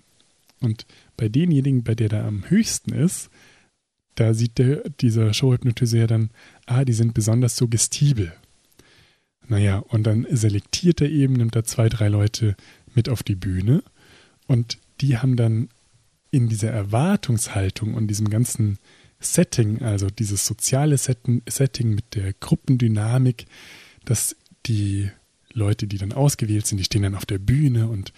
Und 0.61 0.87
bei 1.16 1.28
denjenigen, 1.28 1.83
bei 1.83 1.94
der 1.94 2.09
der 2.09 2.24
am 2.24 2.48
höchsten 2.48 2.92
ist, 2.92 3.30
da 4.14 4.33
sieht 4.33 4.59
der, 4.59 4.88
dieser 4.88 5.35
Showhypnotiseur 5.35 6.07
dann, 6.07 6.30
ah, 6.66 6.85
die 6.85 6.92
sind 6.92 7.14
besonders 7.14 7.57
suggestibel. 7.57 8.33
Naja, 9.46 9.78
und 9.78 10.04
dann 10.04 10.26
selektiert 10.30 11.00
er 11.00 11.11
eben, 11.11 11.35
nimmt 11.35 11.57
er 11.57 11.64
zwei, 11.64 11.88
drei 11.88 12.09
Leute 12.09 12.57
mit 12.94 13.09
auf 13.09 13.22
die 13.22 13.35
Bühne 13.35 13.83
und 14.46 14.78
die 15.00 15.18
haben 15.18 15.37
dann 15.37 15.68
in 16.30 16.48
dieser 16.48 16.70
Erwartungshaltung 16.70 17.94
und 17.94 18.07
diesem 18.09 18.30
ganzen 18.30 18.78
Setting, 19.20 19.83
also 19.83 20.09
dieses 20.09 20.46
soziale 20.46 20.96
Setting 20.98 21.94
mit 21.94 22.14
der 22.14 22.33
Gruppendynamik, 22.35 23.46
dass 24.05 24.37
die 24.67 25.11
Leute, 25.53 25.87
die 25.87 25.99
dann 25.99 26.12
ausgewählt 26.12 26.67
sind, 26.67 26.79
die 26.79 26.85
stehen 26.85 27.03
dann 27.03 27.14
auf 27.14 27.27
der 27.27 27.38
Bühne 27.38 27.88
und 27.88 28.12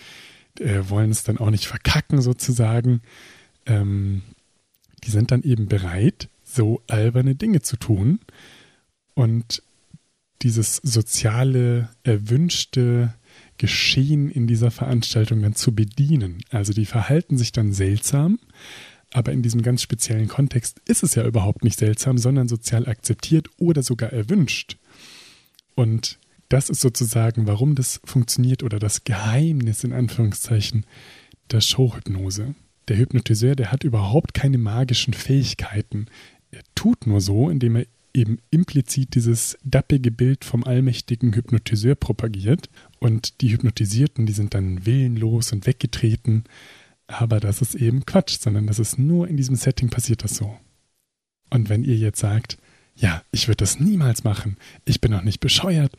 äh, 0.60 0.88
wollen 0.88 1.10
es 1.10 1.22
dann 1.22 1.38
auch 1.38 1.50
nicht 1.50 1.66
verkacken 1.66 2.20
sozusagen. 2.22 3.02
Ähm, 3.66 4.22
die 5.04 5.10
sind 5.10 5.30
dann 5.30 5.42
eben 5.42 5.66
bereit, 5.66 6.28
so 6.44 6.82
alberne 6.88 7.34
Dinge 7.34 7.62
zu 7.62 7.76
tun 7.76 8.20
und 9.14 9.62
dieses 10.42 10.76
soziale, 10.76 11.88
erwünschte 12.02 13.14
Geschehen 13.58 14.30
in 14.30 14.46
dieser 14.46 14.70
Veranstaltung 14.70 15.40
dann 15.40 15.54
zu 15.54 15.74
bedienen. 15.74 16.38
Also 16.50 16.72
die 16.72 16.84
verhalten 16.84 17.38
sich 17.38 17.52
dann 17.52 17.72
seltsam, 17.72 18.38
aber 19.12 19.32
in 19.32 19.42
diesem 19.42 19.62
ganz 19.62 19.80
speziellen 19.80 20.28
Kontext 20.28 20.80
ist 20.86 21.02
es 21.02 21.14
ja 21.14 21.26
überhaupt 21.26 21.64
nicht 21.64 21.78
seltsam, 21.78 22.18
sondern 22.18 22.48
sozial 22.48 22.86
akzeptiert 22.86 23.48
oder 23.56 23.82
sogar 23.82 24.12
erwünscht. 24.12 24.76
Und 25.76 26.18
das 26.48 26.70
ist 26.70 26.80
sozusagen, 26.80 27.46
warum 27.46 27.76
das 27.76 28.00
funktioniert 28.04 28.64
oder 28.64 28.80
das 28.80 29.04
Geheimnis 29.04 29.84
in 29.84 29.92
Anführungszeichen 29.92 30.86
der 31.50 31.60
Showhypnose. 31.60 32.56
Der 32.88 32.96
Hypnotiseur, 32.98 33.54
der 33.54 33.70
hat 33.70 33.84
überhaupt 33.84 34.34
keine 34.34 34.58
magischen 34.58 35.14
Fähigkeiten. 35.14 36.06
Er 36.50 36.62
tut 36.74 37.06
nur 37.06 37.20
so, 37.20 37.50
indem 37.50 37.76
er 37.76 37.86
eben 38.14 38.38
implizit 38.50 39.14
dieses 39.14 39.58
dappige 39.62 40.10
Bild 40.10 40.44
vom 40.44 40.64
allmächtigen 40.64 41.34
Hypnotiseur 41.34 41.94
propagiert 41.94 42.70
und 42.98 43.40
die 43.42 43.52
Hypnotisierten, 43.52 44.24
die 44.24 44.32
sind 44.32 44.54
dann 44.54 44.86
willenlos 44.86 45.52
und 45.52 45.66
weggetreten. 45.66 46.44
Aber 47.08 47.40
das 47.40 47.60
ist 47.60 47.74
eben 47.74 48.06
Quatsch, 48.06 48.38
sondern 48.40 48.66
das 48.66 48.78
ist 48.78 48.98
nur 48.98 49.28
in 49.28 49.36
diesem 49.36 49.56
Setting 49.56 49.90
passiert 49.90 50.24
das 50.24 50.36
so. 50.36 50.56
Und 51.50 51.68
wenn 51.68 51.84
ihr 51.84 51.96
jetzt 51.96 52.20
sagt, 52.20 52.56
ja, 52.96 53.22
ich 53.30 53.48
würde 53.48 53.58
das 53.58 53.78
niemals 53.78 54.24
machen, 54.24 54.56
ich 54.84 55.00
bin 55.00 55.14
auch 55.14 55.22
nicht 55.22 55.40
bescheuert, 55.40 55.92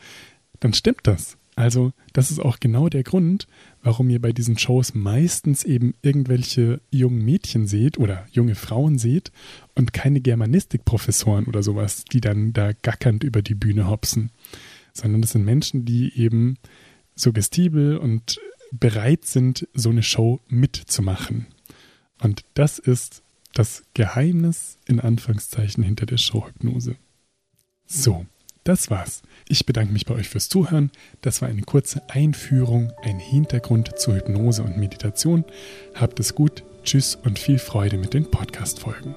dann 0.59 0.73
stimmt 0.73 1.01
das. 1.03 1.37
Also, 1.55 1.91
das 2.13 2.29
ist 2.29 2.39
auch 2.39 2.59
genau 2.59 2.87
der 2.87 3.01
Grund, 3.01 3.47
warum 3.81 4.11
ihr 4.11 4.21
bei 4.21 4.31
diesen 4.31 4.59
Shows 4.59 4.93
meistens 4.93 5.63
eben 5.63 5.95
irgendwelche 6.03 6.81
jungen 6.91 7.25
Mädchen 7.25 7.65
seht 7.65 7.97
oder 7.97 8.27
junge 8.31 8.53
Frauen 8.53 8.99
seht 8.99 9.31
und 9.73 9.91
keine 9.91 10.21
Germanistikprofessoren 10.21 11.45
oder 11.45 11.63
sowas, 11.63 12.05
die 12.05 12.21
dann 12.21 12.53
da 12.53 12.73
gackernd 12.73 13.23
über 13.23 13.41
die 13.41 13.55
Bühne 13.55 13.89
hopsen, 13.89 14.29
sondern 14.93 15.21
das 15.23 15.31
sind 15.31 15.45
Menschen, 15.45 15.83
die 15.83 16.15
eben 16.15 16.57
suggestibel 17.15 17.97
und 17.97 18.39
bereit 18.71 19.25
sind, 19.25 19.67
so 19.73 19.89
eine 19.89 20.03
Show 20.03 20.39
mitzumachen. 20.49 21.47
Und 22.21 22.43
das 22.53 22.77
ist 22.77 23.23
das 23.57 23.83
Geheimnis 23.93 24.77
in 24.85 24.99
Anführungszeichen 24.99 25.83
hinter 25.83 26.05
der 26.05 26.17
Showhypnose. 26.17 26.95
So, 27.85 28.25
das 28.63 28.89
war's. 28.89 29.21
Ich 29.47 29.65
bedanke 29.65 29.93
mich 29.93 30.05
bei 30.05 30.13
euch 30.13 30.29
fürs 30.29 30.49
Zuhören. 30.49 30.91
Das 31.21 31.41
war 31.41 31.49
eine 31.49 31.61
kurze 31.61 32.07
Einführung, 32.09 32.91
ein 33.01 33.19
Hintergrund 33.19 33.97
zur 33.97 34.15
Hypnose 34.15 34.61
und 34.61 34.77
Meditation. 34.77 35.45
Habt 35.95 36.19
es 36.19 36.35
gut, 36.35 36.63
tschüss 36.83 37.15
und 37.15 37.39
viel 37.39 37.59
Freude 37.59 37.97
mit 37.97 38.13
den 38.13 38.29
Podcast-Folgen. 38.29 39.15